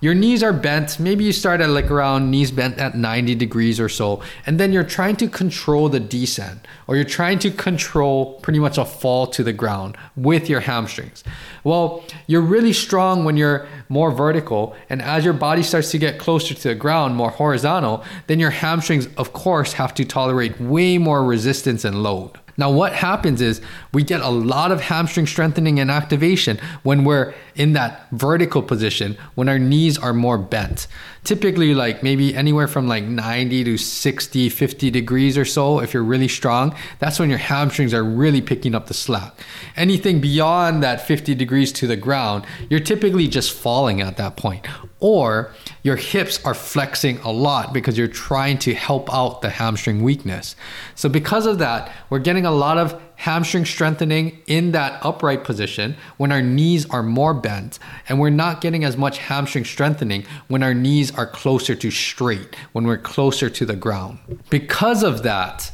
your 0.00 0.14
knees 0.14 0.42
are 0.42 0.52
bent. 0.52 1.00
Maybe 1.00 1.24
you 1.24 1.32
start 1.32 1.62
at 1.62 1.70
like 1.70 1.90
around 1.90 2.30
knees 2.30 2.50
bent 2.50 2.76
at 2.76 2.94
90 2.94 3.34
degrees 3.36 3.80
or 3.80 3.88
so, 3.88 4.20
and 4.44 4.60
then 4.60 4.70
you're 4.70 4.84
trying 4.84 5.16
to 5.16 5.28
control 5.28 5.88
the 5.88 6.00
descent 6.00 6.66
or 6.86 6.96
you're 6.96 7.06
trying 7.06 7.38
to 7.38 7.50
control 7.50 8.34
pretty 8.40 8.58
much 8.58 8.76
a 8.76 8.84
fall 8.84 9.26
to 9.28 9.42
the 9.42 9.54
ground 9.54 9.96
with 10.16 10.50
your 10.50 10.60
hamstrings. 10.60 11.24
Well, 11.64 12.04
you're 12.26 12.42
really 12.42 12.74
strong 12.74 13.24
when 13.24 13.38
you're 13.38 13.66
more 13.88 14.10
vertical, 14.10 14.76
and 14.90 15.00
as 15.00 15.24
your 15.24 15.32
body 15.32 15.62
starts 15.62 15.90
to 15.92 15.98
get 15.98 16.18
closer 16.18 16.52
to 16.52 16.68
the 16.68 16.74
ground, 16.74 17.16
more 17.16 17.30
horizontal, 17.30 18.04
then 18.26 18.38
your 18.38 18.50
hamstrings, 18.50 19.06
of 19.16 19.32
course, 19.32 19.72
have 19.74 19.94
to 19.94 20.04
tolerate 20.04 20.60
way 20.60 20.98
more 20.98 21.24
resistance 21.24 21.86
and 21.86 22.02
load. 22.02 22.38
Now, 22.56 22.70
what 22.70 22.92
happens 22.92 23.40
is 23.40 23.60
we 23.92 24.02
get 24.02 24.20
a 24.20 24.28
lot 24.28 24.70
of 24.70 24.80
hamstring 24.80 25.26
strengthening 25.26 25.80
and 25.80 25.90
activation 25.90 26.58
when 26.82 27.04
we're 27.04 27.34
in 27.54 27.72
that 27.72 28.08
vertical 28.10 28.62
position, 28.62 29.16
when 29.34 29.48
our 29.48 29.58
knees 29.58 29.98
are 29.98 30.12
more 30.12 30.38
bent. 30.38 30.86
Typically, 31.24 31.74
like 31.74 32.02
maybe 32.02 32.34
anywhere 32.36 32.68
from 32.68 32.86
like 32.86 33.04
90 33.04 33.64
to 33.64 33.78
60, 33.78 34.48
50 34.48 34.90
degrees 34.90 35.38
or 35.38 35.44
so, 35.44 35.80
if 35.80 35.94
you're 35.94 36.02
really 36.02 36.28
strong, 36.28 36.74
that's 36.98 37.18
when 37.18 37.30
your 37.30 37.38
hamstrings 37.38 37.94
are 37.94 38.04
really 38.04 38.40
picking 38.40 38.74
up 38.74 38.86
the 38.86 38.94
slack. 38.94 39.32
Anything 39.76 40.20
beyond 40.20 40.82
that 40.82 41.06
50 41.06 41.34
degrees 41.34 41.72
to 41.72 41.86
the 41.86 41.96
ground, 41.96 42.44
you're 42.68 42.80
typically 42.80 43.26
just 43.26 43.52
falling 43.52 44.00
at 44.00 44.16
that 44.18 44.36
point. 44.36 44.66
Or 45.06 45.52
your 45.82 45.96
hips 45.96 46.42
are 46.46 46.54
flexing 46.54 47.18
a 47.18 47.30
lot 47.30 47.74
because 47.74 47.98
you're 47.98 48.08
trying 48.08 48.56
to 48.60 48.72
help 48.72 49.12
out 49.12 49.42
the 49.42 49.50
hamstring 49.50 50.02
weakness. 50.02 50.56
So, 50.94 51.10
because 51.10 51.44
of 51.44 51.58
that, 51.58 51.92
we're 52.08 52.20
getting 52.20 52.46
a 52.46 52.50
lot 52.50 52.78
of 52.78 52.98
hamstring 53.16 53.66
strengthening 53.66 54.40
in 54.46 54.72
that 54.72 55.04
upright 55.04 55.44
position 55.44 55.94
when 56.16 56.32
our 56.32 56.40
knees 56.40 56.88
are 56.88 57.02
more 57.02 57.34
bent, 57.34 57.78
and 58.08 58.18
we're 58.18 58.30
not 58.30 58.62
getting 58.62 58.82
as 58.82 58.96
much 58.96 59.18
hamstring 59.18 59.66
strengthening 59.66 60.24
when 60.48 60.62
our 60.62 60.72
knees 60.72 61.14
are 61.14 61.26
closer 61.26 61.74
to 61.74 61.90
straight, 61.90 62.54
when 62.72 62.86
we're 62.86 62.96
closer 62.96 63.50
to 63.50 63.66
the 63.66 63.76
ground. 63.76 64.18
Because 64.48 65.02
of 65.02 65.22
that, 65.22 65.70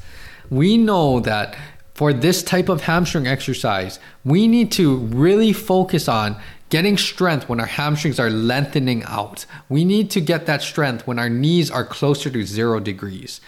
we 0.51 0.77
know 0.77 1.21
that 1.21 1.57
for 1.95 2.13
this 2.13 2.43
type 2.43 2.69
of 2.69 2.81
hamstring 2.81 3.29
exercise, 3.29 4.01
we 4.25 4.49
need 4.49 4.73
to 4.73 4.97
really 4.97 5.53
focus 5.53 6.09
on 6.09 6.37
getting 6.71 6.97
strength 6.97 7.49
when 7.49 7.61
our 7.61 7.67
hamstrings 7.67 8.19
are 8.19 8.31
lengthening 8.31 9.03
out. 9.05 9.45
We 9.69 9.85
need 9.85 10.11
to 10.13 10.21
get 10.21 10.47
that 10.47 10.63
strength 10.63 11.07
when 11.07 11.19
our 11.19 11.29
knees 11.29 11.71
are 11.71 11.85
closer 11.85 12.31
to 12.31 12.45
zero 12.45 12.81
degrees. 12.81 13.41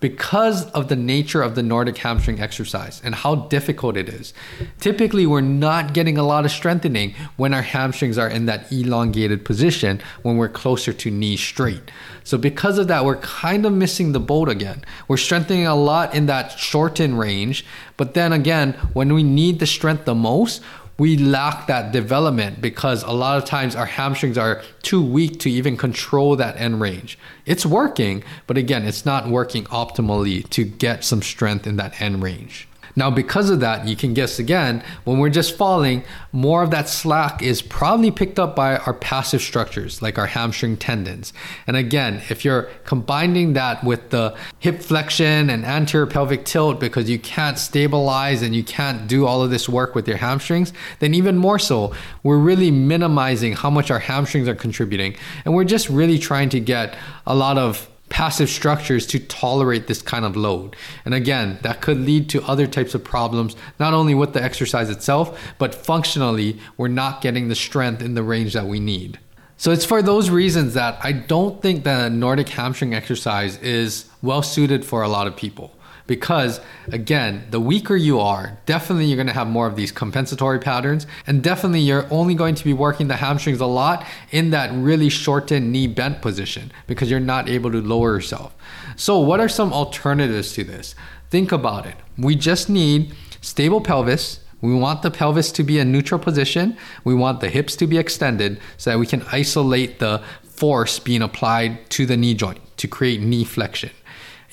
Because 0.00 0.64
of 0.70 0.88
the 0.88 0.96
nature 0.96 1.42
of 1.42 1.54
the 1.54 1.62
Nordic 1.62 1.98
hamstring 1.98 2.40
exercise 2.40 3.02
and 3.04 3.14
how 3.14 3.34
difficult 3.34 3.98
it 3.98 4.08
is, 4.08 4.32
typically 4.80 5.26
we're 5.26 5.42
not 5.42 5.92
getting 5.92 6.16
a 6.16 6.22
lot 6.22 6.46
of 6.46 6.50
strengthening 6.50 7.14
when 7.36 7.52
our 7.52 7.60
hamstrings 7.60 8.16
are 8.16 8.28
in 8.28 8.46
that 8.46 8.72
elongated 8.72 9.44
position 9.44 10.00
when 10.22 10.38
we're 10.38 10.48
closer 10.48 10.94
to 10.94 11.10
knee 11.10 11.36
straight. 11.36 11.82
So, 12.24 12.38
because 12.38 12.78
of 12.78 12.88
that, 12.88 13.04
we're 13.04 13.18
kind 13.18 13.66
of 13.66 13.74
missing 13.74 14.12
the 14.12 14.20
boat 14.20 14.48
again. 14.48 14.86
We're 15.06 15.18
strengthening 15.18 15.66
a 15.66 15.76
lot 15.76 16.14
in 16.14 16.24
that 16.26 16.52
shortened 16.52 17.18
range, 17.18 17.66
but 17.98 18.14
then 18.14 18.32
again, 18.32 18.72
when 18.94 19.12
we 19.12 19.22
need 19.22 19.58
the 19.58 19.66
strength 19.66 20.06
the 20.06 20.14
most, 20.14 20.62
we 21.00 21.16
lack 21.16 21.66
that 21.66 21.92
development 21.92 22.60
because 22.60 23.02
a 23.04 23.10
lot 23.10 23.38
of 23.38 23.46
times 23.46 23.74
our 23.74 23.86
hamstrings 23.86 24.36
are 24.36 24.60
too 24.82 25.02
weak 25.02 25.40
to 25.40 25.50
even 25.50 25.74
control 25.74 26.36
that 26.36 26.54
end 26.58 26.78
range. 26.78 27.18
It's 27.46 27.64
working, 27.64 28.22
but 28.46 28.58
again, 28.58 28.84
it's 28.84 29.06
not 29.06 29.26
working 29.26 29.64
optimally 29.64 30.46
to 30.50 30.62
get 30.62 31.02
some 31.02 31.22
strength 31.22 31.66
in 31.66 31.76
that 31.76 31.98
end 32.02 32.22
range. 32.22 32.68
Now, 33.00 33.10
because 33.10 33.48
of 33.48 33.60
that, 33.60 33.88
you 33.88 33.96
can 33.96 34.12
guess 34.12 34.38
again, 34.38 34.84
when 35.04 35.20
we're 35.20 35.30
just 35.30 35.56
falling, 35.56 36.04
more 36.32 36.62
of 36.62 36.70
that 36.72 36.86
slack 36.86 37.42
is 37.42 37.62
probably 37.62 38.10
picked 38.10 38.38
up 38.38 38.54
by 38.54 38.76
our 38.76 38.92
passive 38.92 39.40
structures, 39.40 40.02
like 40.02 40.18
our 40.18 40.26
hamstring 40.26 40.76
tendons. 40.76 41.32
And 41.66 41.78
again, 41.78 42.20
if 42.28 42.44
you're 42.44 42.64
combining 42.84 43.54
that 43.54 43.82
with 43.82 44.10
the 44.10 44.36
hip 44.58 44.82
flexion 44.82 45.48
and 45.48 45.64
anterior 45.64 46.06
pelvic 46.06 46.44
tilt 46.44 46.78
because 46.78 47.08
you 47.08 47.18
can't 47.18 47.56
stabilize 47.56 48.42
and 48.42 48.54
you 48.54 48.62
can't 48.62 49.08
do 49.08 49.26
all 49.26 49.42
of 49.42 49.48
this 49.48 49.66
work 49.66 49.94
with 49.94 50.06
your 50.06 50.18
hamstrings, 50.18 50.70
then 50.98 51.14
even 51.14 51.38
more 51.38 51.58
so, 51.58 51.94
we're 52.22 52.36
really 52.36 52.70
minimizing 52.70 53.54
how 53.54 53.70
much 53.70 53.90
our 53.90 53.98
hamstrings 53.98 54.46
are 54.46 54.54
contributing. 54.54 55.16
And 55.46 55.54
we're 55.54 55.64
just 55.64 55.88
really 55.88 56.18
trying 56.18 56.50
to 56.50 56.60
get 56.60 56.98
a 57.26 57.34
lot 57.34 57.56
of 57.56 57.89
passive 58.10 58.50
structures 58.50 59.06
to 59.06 59.18
tolerate 59.18 59.86
this 59.86 60.02
kind 60.02 60.26
of 60.26 60.36
load. 60.36 60.76
And 61.06 61.14
again, 61.14 61.58
that 61.62 61.80
could 61.80 61.98
lead 61.98 62.28
to 62.30 62.42
other 62.42 62.66
types 62.66 62.94
of 62.94 63.02
problems, 63.02 63.56
not 63.78 63.94
only 63.94 64.14
with 64.14 64.34
the 64.34 64.42
exercise 64.42 64.90
itself, 64.90 65.40
but 65.56 65.74
functionally, 65.74 66.58
we're 66.76 66.88
not 66.88 67.22
getting 67.22 67.48
the 67.48 67.54
strength 67.54 68.02
in 68.02 68.14
the 68.14 68.22
range 68.22 68.52
that 68.52 68.66
we 68.66 68.80
need. 68.80 69.18
So 69.56 69.70
it's 69.70 69.84
for 69.84 70.02
those 70.02 70.28
reasons 70.28 70.74
that 70.74 70.98
I 71.02 71.12
don't 71.12 71.62
think 71.62 71.84
the 71.84 72.08
Nordic 72.08 72.48
hamstring 72.48 72.94
exercise 72.94 73.56
is 73.58 74.06
well 74.22 74.42
suited 74.42 74.84
for 74.84 75.02
a 75.02 75.08
lot 75.08 75.26
of 75.26 75.36
people 75.36 75.72
because 76.10 76.60
again 76.88 77.46
the 77.50 77.60
weaker 77.60 77.94
you 77.94 78.18
are 78.18 78.58
definitely 78.66 79.04
you're 79.04 79.14
going 79.14 79.28
to 79.28 79.32
have 79.32 79.46
more 79.46 79.68
of 79.68 79.76
these 79.76 79.92
compensatory 79.92 80.58
patterns 80.58 81.06
and 81.28 81.40
definitely 81.40 81.78
you're 81.78 82.04
only 82.10 82.34
going 82.34 82.56
to 82.56 82.64
be 82.64 82.72
working 82.72 83.06
the 83.06 83.14
hamstrings 83.14 83.60
a 83.60 83.66
lot 83.66 84.04
in 84.32 84.50
that 84.50 84.72
really 84.72 85.08
shortened 85.08 85.70
knee 85.70 85.86
bent 85.86 86.20
position 86.20 86.72
because 86.88 87.08
you're 87.08 87.20
not 87.20 87.48
able 87.48 87.70
to 87.70 87.80
lower 87.80 88.14
yourself 88.14 88.52
so 88.96 89.20
what 89.20 89.38
are 89.38 89.48
some 89.48 89.72
alternatives 89.72 90.52
to 90.52 90.64
this 90.64 90.96
think 91.30 91.52
about 91.52 91.86
it 91.86 91.94
we 92.18 92.34
just 92.34 92.68
need 92.68 93.14
stable 93.40 93.80
pelvis 93.80 94.40
we 94.60 94.74
want 94.74 95.02
the 95.02 95.12
pelvis 95.12 95.52
to 95.52 95.62
be 95.62 95.78
in 95.78 95.90
neutral 95.90 96.20
position. 96.20 96.76
We 97.02 97.14
want 97.14 97.40
the 97.40 97.48
hips 97.48 97.76
to 97.76 97.86
be 97.86 97.96
extended 97.96 98.60
so 98.76 98.90
that 98.90 98.98
we 98.98 99.06
can 99.06 99.22
isolate 99.32 100.00
the 100.00 100.22
force 100.42 100.98
being 100.98 101.22
applied 101.22 101.88
to 101.92 102.04
the 102.04 102.14
knee 102.14 102.34
joint 102.34 102.60
to 102.76 102.86
create 102.86 103.22
knee 103.22 103.44
flexion. 103.44 103.88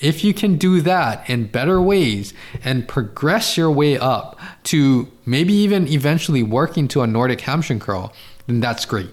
If 0.00 0.22
you 0.22 0.32
can 0.32 0.58
do 0.58 0.80
that 0.82 1.28
in 1.28 1.46
better 1.46 1.82
ways 1.82 2.32
and 2.62 2.86
progress 2.86 3.56
your 3.56 3.70
way 3.70 3.98
up 3.98 4.38
to 4.64 5.10
maybe 5.26 5.52
even 5.52 5.88
eventually 5.88 6.42
working 6.42 6.86
to 6.88 7.02
a 7.02 7.06
Nordic 7.06 7.40
hamstring 7.40 7.80
curl, 7.80 8.12
then 8.46 8.60
that's 8.60 8.84
great. 8.84 9.10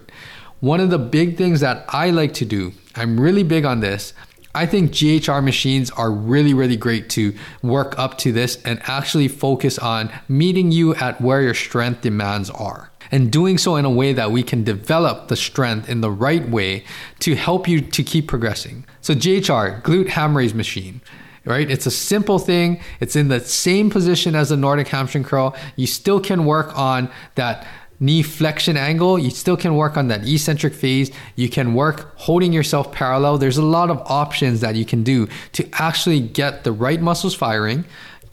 One 0.60 0.80
of 0.80 0.92
the 0.92 1.00
big 1.00 1.38
things 1.38 1.60
that 1.62 1.86
I 1.90 2.12
like 2.12 2.34
to 2.36 2.46
do, 2.46 2.74
I'm 2.96 3.20
really 3.20 3.44
big 3.44 3.66
on 3.66 3.80
this. 3.80 4.14
I 4.54 4.66
think 4.66 4.92
GHR 4.92 5.44
machines 5.44 5.90
are 5.92 6.12
really, 6.12 6.54
really 6.54 6.78
great 6.78 7.10
to 7.12 7.36
work 7.62 7.98
up 8.00 8.18
to 8.20 8.32
this 8.32 8.62
and 8.64 8.80
actually 8.84 9.28
focus 9.28 9.78
on 9.80 10.12
meeting 10.30 10.72
you 10.72 10.96
at 10.96 11.20
where 11.20 11.42
your 11.42 11.54
strength 11.56 12.02
demands 12.02 12.50
are 12.52 12.92
and 13.12 13.32
doing 13.32 13.58
so 13.58 13.76
in 13.76 13.86
a 13.86 13.90
way 13.90 14.14
that 14.14 14.32
we 14.32 14.44
can 14.44 14.64
develop 14.64 15.28
the 15.28 15.36
strength 15.36 15.90
in 15.90 16.02
the 16.02 16.12
right 16.12 16.48
way 16.50 16.84
to 17.20 17.36
help 17.36 17.68
you 17.68 17.82
to 17.82 18.04
keep 18.04 18.28
progressing. 18.28 18.86
So 19.02 19.14
GHR, 19.14 19.82
glute 19.82 20.10
ham 20.10 20.36
raise 20.36 20.54
machine, 20.54 21.02
right? 21.46 21.70
It's 21.70 21.86
a 21.86 21.92
simple 21.92 22.40
thing. 22.40 22.82
It's 23.00 23.16
in 23.16 23.28
the 23.28 23.40
same 23.40 23.90
position 23.90 24.36
as 24.36 24.50
the 24.50 24.58
Nordic 24.58 24.88
hamstring 24.88 25.24
curl. 25.24 25.56
You 25.76 25.88
still 25.88 26.20
can 26.20 26.46
work 26.46 26.78
on 26.78 27.10
that 27.36 27.68
knee 28.00 28.22
flexion 28.22 28.78
angle. 28.78 29.18
You 29.18 29.30
still 29.30 29.58
can 29.58 29.76
work 29.76 29.96
on 29.98 30.08
that 30.10 30.28
eccentric 30.28 30.74
phase. 30.74 31.12
You 31.36 31.50
can 31.50 31.74
work 31.74 32.18
holding 32.18 32.52
yourself 32.52 32.92
parallel. 32.92 33.38
There's 33.38 33.58
a 33.58 33.64
lot 33.64 33.90
of 33.90 34.00
options 34.06 34.62
that 34.62 34.76
you 34.76 34.86
can 34.86 35.04
do 35.04 35.28
to 35.54 35.68
actually 35.74 36.20
get 36.20 36.64
the 36.64 36.72
right 36.72 37.02
muscles 37.02 37.36
firing 37.36 37.86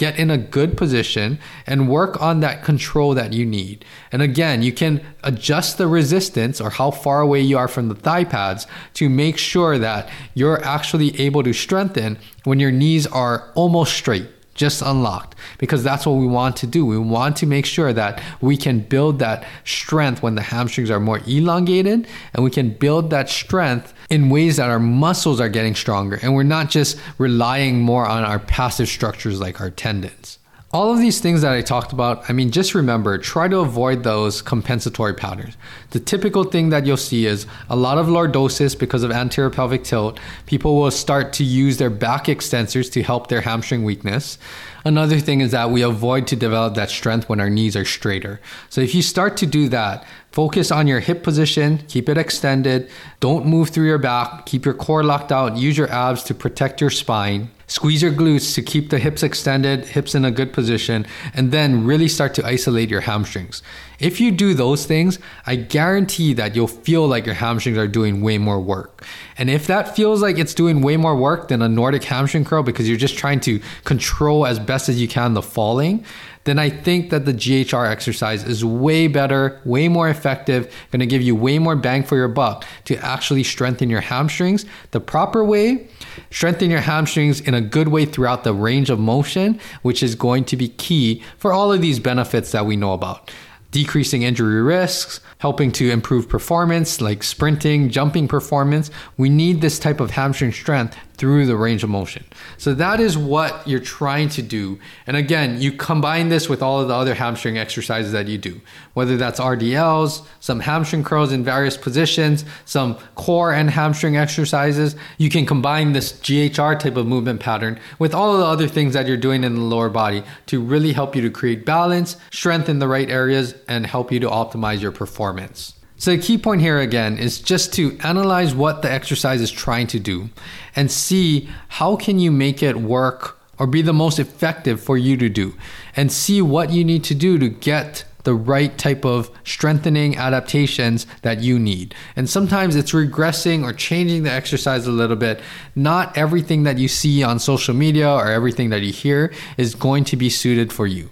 get 0.03 0.19
in 0.19 0.33
a 0.33 0.37
good 0.37 0.77
position 0.77 1.39
and 1.65 1.89
work 1.89 2.21
on 2.21 2.41
that 2.41 2.65
control 2.65 3.15
that 3.15 3.33
you 3.33 3.47
need. 3.47 3.85
And 4.11 4.21
again, 4.21 4.61
you 4.61 4.73
can 4.73 5.01
adjust 5.23 5.79
the 5.79 5.87
resistance 5.87 6.61
or 6.61 6.71
how 6.71 6.91
far 6.91 7.21
away 7.21 7.41
you 7.41 7.57
are 7.57 7.69
from 7.69 7.87
the 7.87 7.95
thigh 7.95 8.25
pads 8.25 8.67
to 8.95 9.09
make 9.09 9.39
sure 9.39 9.79
that 9.79 10.11
you're 10.35 10.61
actually 10.65 11.21
able 11.21 11.45
to 11.45 11.53
strengthen 11.53 12.19
when 12.43 12.59
your 12.59 12.73
knees 12.73 13.07
are 13.07 13.53
almost 13.55 13.95
straight 13.95 14.27
just 14.63 14.81
unlocked 14.81 15.35
because 15.59 15.83
that's 15.83 16.07
what 16.07 16.13
we 16.13 16.27
want 16.27 16.55
to 16.59 16.69
do. 16.69 16.87
We 16.87 16.97
want 16.97 17.37
to 17.39 17.47
make 17.47 17.67
sure 17.67 17.93
that 17.93 18.23
we 18.41 18.57
can 18.57 18.79
build 18.79 19.19
that 19.19 19.45
strength 19.65 20.23
when 20.23 20.37
the 20.37 20.43
hamstrings 20.43 20.89
are 20.89 21.01
more 21.01 21.21
elongated 21.27 22.07
and 22.33 22.45
we 22.45 22.51
can 22.51 22.71
build 22.71 23.11
that 23.11 23.29
strength 23.29 23.93
in 24.09 24.31
ways 24.31 24.59
that 24.59 24.71
our 24.71 24.79
muscles 24.79 25.41
are 25.41 25.49
getting 25.49 25.75
stronger 25.75 26.17
and 26.23 26.33
we're 26.37 26.45
not 26.45 26.71
just 26.71 26.97
relying 27.19 27.81
more 27.81 28.07
on 28.07 28.23
our 28.23 28.39
passive 28.39 28.89
structures 28.89 29.41
like 29.41 29.61
our 29.61 29.71
tendons. 29.71 30.39
All 30.75 30.91
of 30.91 31.01
these 31.01 31.21
things 31.21 31.43
that 31.43 31.53
I 31.53 31.61
talked 31.61 31.93
about, 31.93 32.31
I 32.31 32.33
mean, 32.33 32.51
just 32.51 32.75
remember, 32.75 33.19
try 33.19 33.47
to 33.47 33.59
avoid 33.59 34.05
those 34.05 34.41
compensatory 34.41 35.13
patterns. 35.13 35.55
The 35.91 36.01
typical 36.01 36.45
thing 36.45 36.71
that 36.71 36.87
you'll 36.87 36.97
see 36.97 37.27
is 37.27 37.47
a 37.69 37.77
lot 37.77 37.99
of 37.99 38.07
lordosis 38.07 38.79
because 38.79 39.03
of 39.03 39.11
anterior 39.11 39.51
pelvic 39.51 39.85
tilt. 39.85 40.19
People 40.47 40.81
will 40.81 40.91
start 40.91 41.35
to 41.35 41.45
use 41.45 41.77
their 41.77 41.91
back 41.91 42.25
extensors 42.25 42.91
to 42.93 43.03
help 43.03 43.27
their 43.27 43.43
hamstring 43.43 43.85
weakness. 43.85 44.39
Another 44.83 45.21
thing 45.21 45.43
is 45.43 45.51
that 45.51 45.71
we 45.71 45.83
avoid 45.83 46.27
to 46.29 46.37
develop 46.37 46.75
that 46.77 46.89
strength 46.89 47.29
when 47.29 47.39
our 47.39 47.51
knees 47.51 47.77
are 47.77 47.85
straighter. 47.85 48.41
So 48.71 48.81
if 48.81 48.95
you 48.95 49.03
start 49.03 49.37
to 49.37 49.47
do 49.47 49.69
that, 49.69 50.07
focus 50.33 50.73
on 50.73 50.87
your 50.87 51.01
hip 51.01 51.23
position, 51.23 51.79
keep 51.89 52.09
it 52.09 52.19
extended, 52.19 52.91
don't 53.21 53.47
move 53.47 53.69
through 53.69 53.87
your 53.87 53.99
back, 53.99 54.47
keep 54.47 54.65
your 54.65 54.75
core 54.75 55.05
locked 55.05 55.31
out, 55.31 55.57
use 55.57 55.77
your 55.77 55.91
abs 55.91 56.25
to 56.25 56.35
protect 56.35 56.81
your 56.81 56.91
spine. 56.91 57.51
Squeeze 57.73 58.03
your 58.03 58.13
glutes 58.13 58.55
to 58.55 58.61
keep 58.61 58.91
the 58.91 58.99
hips 58.99 59.23
extended, 59.23 59.87
hips 59.87 60.15
in 60.15 60.27
a 60.27 60.31
good 60.31 60.53
position, 60.53 61.07
and 61.33 61.53
then 61.53 61.87
really 61.87 62.07
start 62.07 62.35
to 62.35 62.45
isolate 62.45 62.91
your 62.91 63.01
hamstrings. 63.01 63.63
If 63.99 64.21
you 64.21 64.31
do 64.31 64.53
those 64.53 64.85
things, 64.85 65.19
I 65.47 65.57
guarantee 65.57 66.35
that 66.35 66.55
you'll 66.55 66.67
feel 66.67 67.09
like 67.09 67.25
your 67.25 67.35
hamstrings 67.35 67.79
are 67.79 67.89
doing 67.89 68.21
way 68.21 68.37
more 68.37 68.61
work. 68.61 69.07
And 69.39 69.49
if 69.49 69.67
that 69.69 69.97
feels 69.97 70.21
like 70.21 70.39
it's 70.39 70.53
doing 70.53 70.83
way 70.83 70.99
more 70.99 71.17
work 71.17 71.49
than 71.49 71.63
a 71.63 71.69
Nordic 71.69 72.05
hamstring 72.05 72.45
curl 72.45 72.63
because 72.63 72.87
you're 72.87 72.99
just 72.99 73.17
trying 73.17 73.41
to 73.41 73.59
control 73.85 74.45
as 74.45 74.59
best 74.59 74.91
as 74.91 75.01
you 75.01 75.09
can 75.09 75.33
the 75.33 75.41
falling, 75.41 76.05
then 76.45 76.59
I 76.59 76.71
think 76.71 77.11
that 77.11 77.25
the 77.25 77.33
GHR 77.33 77.89
exercise 77.89 78.45
is 78.45 78.65
way 78.65 79.07
better, 79.07 79.61
way 79.65 79.89
more 79.89 80.09
effective, 80.09 80.73
gonna 80.91 81.07
give 81.07 81.23
you 81.23 81.37
way 81.37 81.59
more 81.59 81.77
bang 81.77 82.03
for 82.03 82.17
your 82.17 82.29
buck 82.29 82.65
to 82.87 82.97
actually 82.97 83.45
strengthen 83.45 83.91
your 83.91 84.01
hamstrings 84.01 84.65
the 84.91 85.01
proper 85.01 85.45
way, 85.45 85.89
strengthen 86.31 86.71
your 86.71 86.81
hamstrings 86.81 87.41
in 87.41 87.55
a 87.55 87.61
good 87.61 87.89
way 87.89 88.05
throughout 88.05 88.45
the 88.45 88.55
range 88.55 88.91
of 88.91 88.99
motion, 88.99 89.61
which 89.83 90.03
is 90.03 90.15
going 90.15 90.45
to 90.45 90.57
be 90.57 90.69
key 90.69 91.23
for 91.39 91.53
all 91.53 91.73
of 91.73 91.81
these 91.81 91.99
benefits 91.99 92.53
that 92.53 92.67
we 92.67 92.77
know 92.77 92.93
about 92.93 93.31
decreasing 93.73 94.23
injury 94.23 94.63
risks, 94.63 95.21
helping 95.39 95.73
to 95.73 95.91
improve 95.91 96.29
performance 96.29 97.01
like 97.01 97.23
sprinting, 97.23 97.89
jumping 97.89 98.29
performance. 98.29 98.91
We 99.17 99.31
need 99.31 99.61
this 99.63 99.79
type 99.79 99.99
of 99.99 100.11
hamstring 100.11 100.53
strength 100.53 100.97
through 101.23 101.47
the 101.47 101.57
range 101.57 101.85
of 101.85 101.89
motion. 101.89 102.25
So 102.59 102.75
that 102.75 102.99
is 102.99 103.17
what 103.17 103.65
you're 103.65 103.79
trying 103.79 104.29
to 104.31 104.43
do. 104.43 104.81
And 105.07 105.17
again, 105.17 105.61
you 105.61 105.71
combine 105.71 106.31
this 106.31 106.49
with 106.49 106.65
all 106.65 106.81
of 106.81 106.89
the 106.89 106.95
other 106.95 107.15
hamstring 107.15 107.57
exercises 107.57 108.11
that 108.11 108.27
you 108.27 108.39
do, 108.39 108.61
whether 108.95 109.17
that's 109.17 109.39
RDLs, 109.39 110.27
some 110.41 110.59
hamstring 110.59 111.05
curls 111.05 111.31
in 111.31 111.45
various 111.45 111.77
positions, 111.77 112.45
some 112.65 112.99
core 113.15 113.53
and 113.53 113.71
hamstring 113.71 114.17
exercises. 114.17 114.97
You 115.17 115.31
can 115.31 115.47
combine 115.47 115.93
this 115.93 116.13
GHR 116.13 116.81
type 116.81 116.97
of 116.97 117.07
movement 117.07 117.39
pattern 117.39 117.79
with 118.01 118.17
all 118.17 118.33
of 118.33 118.41
the 118.41 118.47
other 118.47 118.67
things 118.67 118.93
that 118.95 119.07
you're 119.07 119.17
doing 119.17 119.45
in 119.45 119.55
the 119.55 119.61
lower 119.61 119.91
body 119.91 120.25
to 120.47 120.61
really 120.61 120.93
help 120.93 121.15
you 121.15 121.23
to 121.23 121.31
create 121.31 121.65
balance, 121.65 122.17
strengthen 122.33 122.81
the 122.81 122.89
right 122.89 123.09
areas, 123.09 123.55
and 123.69 123.87
help 123.87 124.11
you 124.11 124.19
to 124.19 124.29
optimize 124.29 124.81
your 124.81 124.91
performance. 124.91 125.75
So 126.03 126.11
the 126.11 126.19
key 126.19 126.37
point 126.37 126.61
here 126.61 126.81
again 126.81 127.17
is 127.17 127.39
just 127.39 127.73
to 127.75 127.97
analyze 128.01 128.57
what 128.57 128.83
the 128.83 128.91
exercise 128.91 129.41
is 129.41 129.53
trying 129.53 129.87
to 129.87 130.01
do 130.01 130.31
and 130.75 130.91
see 130.91 131.49
how 131.69 131.95
can 131.95 132.19
you 132.19 132.33
make 132.33 132.61
it 132.61 132.77
work 132.79 133.39
or 133.57 133.69
be 133.69 133.83
the 133.83 133.93
most 133.93 134.19
effective 134.19 134.83
for 134.83 134.99
you 134.99 135.17
to 135.19 135.29
do 135.29 135.55
and 135.95 136.11
see 136.11 136.43
what 136.43 136.71
you 136.71 136.83
need 136.83 137.05
to 137.05 137.15
do 137.15 137.39
to 137.39 137.49
get 137.49 138.05
the 138.25 138.35
right 138.35 138.77
type 138.77 139.05
of 139.05 139.31
strengthening 139.45 140.17
adaptations 140.17 141.07
that 141.23 141.41
you 141.41 141.57
need. 141.57 141.95
And 142.17 142.29
sometimes 142.29 142.75
it's 142.75 142.91
regressing 142.91 143.63
or 143.63 143.73
changing 143.73 144.25
the 144.25 144.33
exercise 144.33 144.89
a 144.89 144.91
little 144.91 145.15
bit. 145.15 145.41
Not 145.77 146.19
everything 146.19 146.65
that 146.65 146.79
you 146.79 146.89
see 146.89 147.23
on 147.23 147.39
social 147.39 147.75
media 147.75 148.11
or 148.11 148.27
everything 148.27 148.71
that 148.71 148.83
you 148.83 148.93
hear 148.93 149.33
is 149.57 149.77
going 149.77 150.03
to 150.07 150.17
be 150.17 150.31
suited 150.31 150.73
for 150.73 150.89
you. 150.89 151.11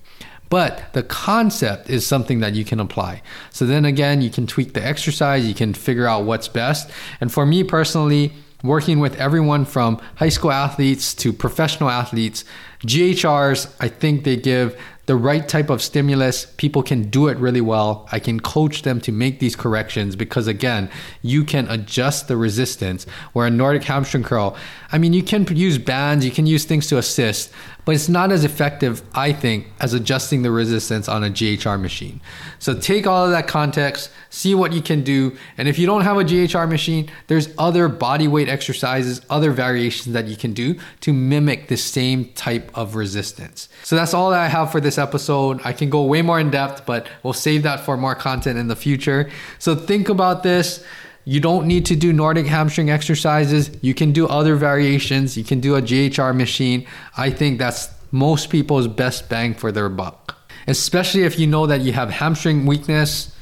But 0.51 0.93
the 0.93 1.03
concept 1.03 1.89
is 1.89 2.07
something 2.07 2.41
that 2.41 2.55
you 2.55 2.65
can 2.65 2.81
apply. 2.81 3.23
So 3.51 3.65
then 3.65 3.85
again, 3.87 4.21
you 4.21 4.31
can 4.31 4.47
tweak 4.47 4.75
the 4.75 4.85
exercise, 4.85 5.47
you 5.47 5.55
can 5.55 5.73
figure 5.73 6.07
out 6.07 6.25
what's 6.25 6.49
best. 6.49 6.91
And 7.21 7.33
for 7.33 7.47
me 7.47 7.65
personally, 7.65 8.33
working 8.63 8.99
with 8.99 9.19
everyone 9.19 9.65
from 9.65 10.01
high 10.17 10.29
school 10.29 10.53
athletes 10.53 11.15
to 11.15 11.33
professional 11.33 11.89
athletes, 11.89 12.45
GHRs, 12.85 13.73
I 13.81 13.89
think 13.89 14.25
they 14.25 14.37
give 14.37 14.79
the 15.11 15.17
right 15.17 15.49
type 15.49 15.71
of 15.71 15.83
stimulus, 15.83 16.47
people 16.57 16.85
can 16.85 17.11
do 17.11 17.27
it 17.27 17.37
really 17.39 17.61
well. 17.61 18.07
I 18.13 18.21
can 18.21 18.39
coach 18.39 18.83
them 18.83 19.01
to 19.01 19.11
make 19.11 19.41
these 19.41 19.57
corrections 19.57 20.15
because, 20.15 20.47
again, 20.47 20.89
you 21.21 21.43
can 21.43 21.69
adjust 21.69 22.29
the 22.29 22.37
resistance. 22.37 23.07
Where 23.33 23.49
a 23.49 23.51
Nordic 23.51 23.83
hamstring 23.83 24.23
curl, 24.23 24.57
I 24.93 24.99
mean, 24.99 25.13
you 25.13 25.25
can 25.25 25.45
use 25.49 25.79
bands, 25.79 26.25
you 26.25 26.31
can 26.31 26.47
use 26.47 26.65
things 26.65 26.87
to 26.89 26.99
assist, 26.99 27.51
but 27.85 27.95
it's 27.95 28.09
not 28.09 28.33
as 28.33 28.45
effective, 28.45 29.03
I 29.15 29.33
think, 29.33 29.67
as 29.81 29.95
adjusting 29.95 30.43
the 30.43 30.51
resistance 30.51 31.09
on 31.09 31.25
a 31.25 31.31
GHR 31.31 31.81
machine. 31.81 32.21
So 32.59 32.79
take 32.79 33.07
all 33.07 33.25
of 33.25 33.31
that 33.31 33.49
context, 33.49 34.11
see 34.29 34.55
what 34.55 34.73
you 34.73 34.83
can 34.83 35.03
do. 35.03 35.37
And 35.57 35.69
if 35.69 35.79
you 35.79 35.87
don't 35.87 36.03
have 36.03 36.17
a 36.17 36.25
GHR 36.25 36.69
machine, 36.69 37.11
there's 37.27 37.49
other 37.59 37.89
body 37.89 38.29
weight 38.29 38.49
exercises, 38.49 39.21
other 39.31 39.51
variations 39.51 40.13
that 40.13 40.27
you 40.27 40.37
can 40.37 40.53
do 40.53 40.77
to 41.01 41.13
mimic 41.13 41.69
the 41.69 41.77
same 41.77 42.27
type 42.35 42.71
of 42.75 42.95
resistance. 42.95 43.69
So 43.83 43.97
that's 43.97 44.15
all 44.15 44.31
that 44.31 44.41
I 44.41 44.49
have 44.49 44.71
for 44.71 44.81
this 44.81 44.99
episode. 44.99 45.61
I 45.65 45.73
can 45.73 45.91
go 45.91 46.05
way 46.05 46.23
more 46.23 46.41
in 46.41 46.51
depth, 46.51 46.87
but 46.87 47.07
we'll 47.23 47.33
save 47.33 47.63
that 47.65 47.81
for 47.81 47.97
more 47.97 48.15
content 48.15 48.59
in 48.59 48.69
the 48.69 48.77
future. 48.77 49.31
So 49.59 49.75
think 49.75 50.09
about 50.09 50.43
this. 50.43 50.85
You 51.31 51.39
don't 51.39 51.69
need 51.69 51.87
to 51.87 51.95
do 51.95 52.13
Nordic 52.13 52.47
hamstring 52.47 52.91
exercises. 52.91 53.71
You 53.83 53.95
can 53.95 54.11
do 54.11 54.27
other 54.27 54.57
variations. 54.57 55.37
You 55.37 55.45
can 55.45 55.61
do 55.61 55.77
a 55.77 55.81
GHR 55.81 56.35
machine. 56.35 56.89
I 57.17 57.31
think 57.31 57.61
that's 57.61 57.89
most 58.11 58.51
people's 58.51 58.89
best 58.89 59.29
bang 59.29 59.55
for 59.55 59.71
their 59.71 59.89
buck. 59.89 60.37
Especially 60.67 61.23
if 61.23 61.39
you 61.39 61.47
know 61.47 61.69
that 61.69 61.83
you 61.83 61.93
have 61.93 62.11
hamstring 62.11 62.67
weakness, 62.67 63.33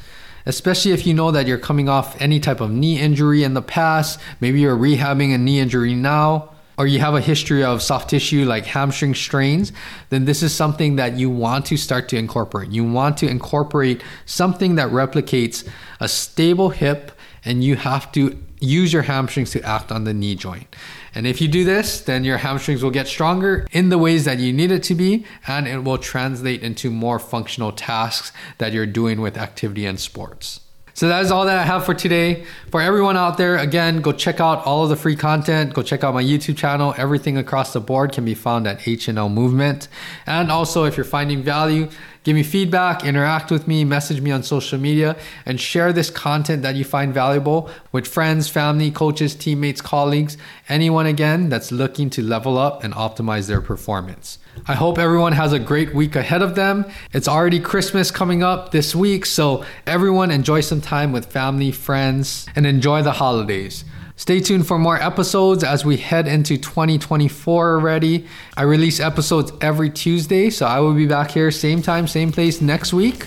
especially 0.45 0.93
if 0.93 1.07
you 1.07 1.15
know 1.15 1.31
that 1.31 1.47
you're 1.47 1.57
coming 1.57 1.89
off 1.89 2.21
any 2.21 2.41
type 2.41 2.61
of 2.61 2.71
knee 2.71 3.01
injury 3.01 3.43
in 3.43 3.55
the 3.55 3.63
past. 3.63 4.21
Maybe 4.39 4.61
you're 4.61 4.77
rehabbing 4.77 5.35
a 5.35 5.39
knee 5.39 5.59
injury 5.59 5.95
now 5.95 6.51
or 6.77 6.87
you 6.87 7.01
have 7.01 7.15
a 7.15 7.23
history 7.23 7.65
of 7.65 7.81
soft 7.83 8.11
tissue 8.11 8.45
like 8.45 8.65
hamstring 8.65 9.15
strains, 9.15 9.73
then 10.11 10.27
this 10.27 10.45
is 10.45 10.55
something 10.55 10.95
that 10.95 11.19
you 11.19 11.29
want 11.29 11.67
to 11.67 11.77
start 11.77 12.09
to 12.09 12.17
incorporate. 12.17 12.71
You 12.71 12.85
want 12.85 13.17
to 13.19 13.29
incorporate 13.29 14.01
something 14.27 14.77
that 14.77 14.91
replicates 14.91 15.69
a 15.99 16.07
stable 16.07 16.71
hip 16.71 17.11
and 17.49 17.65
you 17.65 17.77
have 17.77 18.13
to 18.13 18.39
use 18.61 18.93
your 18.93 19.03
hamstrings 19.03 19.51
to 19.53 19.63
act 19.63 19.91
on 19.91 20.05
the 20.05 20.13
knee 20.13 20.35
joint. 20.35 20.77
And 21.15 21.27
if 21.27 21.41
you 21.41 21.49
do 21.49 21.65
this, 21.65 22.01
then 22.03 22.23
your 22.23 22.37
hamstrings 22.37 22.83
will 22.83 22.91
get 22.91 23.09
stronger 23.09 23.67
in 23.73 23.89
the 23.89 23.97
ways 23.97 24.27
that 24.27 24.39
you 24.39 24.53
need 24.53 24.71
it 24.71 24.83
to 24.85 24.95
be, 24.95 25.25
and 25.47 25.67
it 25.67 25.79
will 25.79 25.97
translate 25.97 26.63
into 26.63 26.91
more 26.91 27.19
functional 27.19 27.73
tasks 27.73 28.33
that 28.59 28.73
you're 28.73 28.87
doing 28.87 29.23
with 29.23 29.39
activity 29.39 29.87
and 29.87 29.99
sports. 29.99 30.61
So 30.93 31.07
that 31.07 31.25
is 31.25 31.31
all 31.31 31.47
that 31.47 31.57
I 31.57 31.63
have 31.63 31.87
for 31.87 31.95
today. 31.95 32.45
For 32.73 32.83
everyone 32.83 33.17
out 33.17 33.39
there, 33.39 33.57
again, 33.57 34.01
go 34.01 34.11
check 34.11 34.41
out 34.41 34.67
all 34.67 34.83
of 34.83 34.89
the 34.89 34.97
free 34.97 35.15
content. 35.15 35.73
Go 35.73 35.83
check 35.83 36.03
out 36.03 36.13
my 36.13 36.25
YouTube 36.25 36.57
channel. 36.57 36.93
Everything 36.99 37.39
across 37.39 37.73
the 37.73 37.81
board 37.81 38.13
can 38.13 38.25
be 38.25 38.35
found 38.35 38.67
at 38.67 38.81
HNL 38.81 39.33
Movement. 39.33 39.87
And 40.27 40.51
also, 40.51 40.85
if 40.85 40.97
you're 40.97 41.05
finding 41.05 41.41
value, 41.45 41.89
Give 42.29 42.35
me 42.35 42.43
feedback, 42.43 43.07
interact 43.07 43.51
with 43.51 43.67
me, 43.67 43.87
message 43.87 44.21
me 44.21 44.31
on 44.31 44.43
social 44.43 44.79
media, 44.79 45.17
and 45.47 45.59
share 45.59 45.95
this 45.95 46.11
content 46.11 46.61
that 46.61 46.75
you 46.75 46.85
find 46.85 47.15
valuable 47.15 47.71
with 47.91 48.07
friends, 48.07 48.51
family, 48.51 48.91
coaches, 48.91 49.35
teammates, 49.35 49.81
colleagues, 49.81 50.37
anyone 50.69 51.07
again 51.07 51.49
that's 51.49 51.73
looking 51.73 52.11
to 52.11 52.23
level 52.23 52.59
up 52.59 52.85
and 52.85 52.93
optimize 52.93 53.49
their 53.49 53.63
performance. 53.63 54.39
I 54.67 54.75
hope 54.75 54.99
everyone 54.99 55.33
has 55.33 55.55
a 55.55 55.59
great 55.59 55.95
week 55.95 56.17
ahead 56.17 56.43
of 56.43 56.55
them. 56.55 56.85
It's 57.15 57.29
already 57.29 57.61
Christmas 57.61 58.11
coming 58.11 58.43
up 58.43 58.73
this 58.73 58.95
week, 58.95 59.25
so 59.25 59.65
everyone 59.87 60.31
enjoy 60.31 60.61
some 60.61 60.83
time 60.83 61.13
with 61.13 61.33
family, 61.33 61.73
friends, 61.73 62.47
and 62.55 62.67
enjoy 62.67 63.01
the 63.01 63.13
holidays. 63.13 63.85
Stay 64.19 64.41
tuned 64.41 64.67
for 64.67 64.81
more 64.81 65.01
episodes 65.01 65.63
as 65.63 65.85
we 65.85 65.97
head 65.97 66.27
into 66.27 66.59
2024 66.59 67.71
already. 67.77 68.27
I 68.57 68.63
release 68.63 68.99
episodes 68.99 69.53
every 69.61 69.91
Tuesday, 69.91 70.51
so 70.51 70.67
I 70.67 70.81
will 70.81 70.93
be 70.93 71.07
back 71.07 71.31
here, 71.31 71.53
same 71.53 71.83
time, 71.83 72.09
same 72.09 72.33
place 72.33 72.61
next 72.61 72.93
week. 72.93 73.27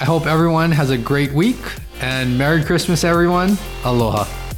I 0.00 0.06
hope 0.06 0.24
everyone 0.24 0.72
has 0.72 0.88
a 0.88 0.96
great 0.96 1.32
week 1.32 1.58
and 2.00 2.38
Merry 2.38 2.64
Christmas, 2.64 3.04
everyone. 3.04 3.58
Aloha. 3.84 4.49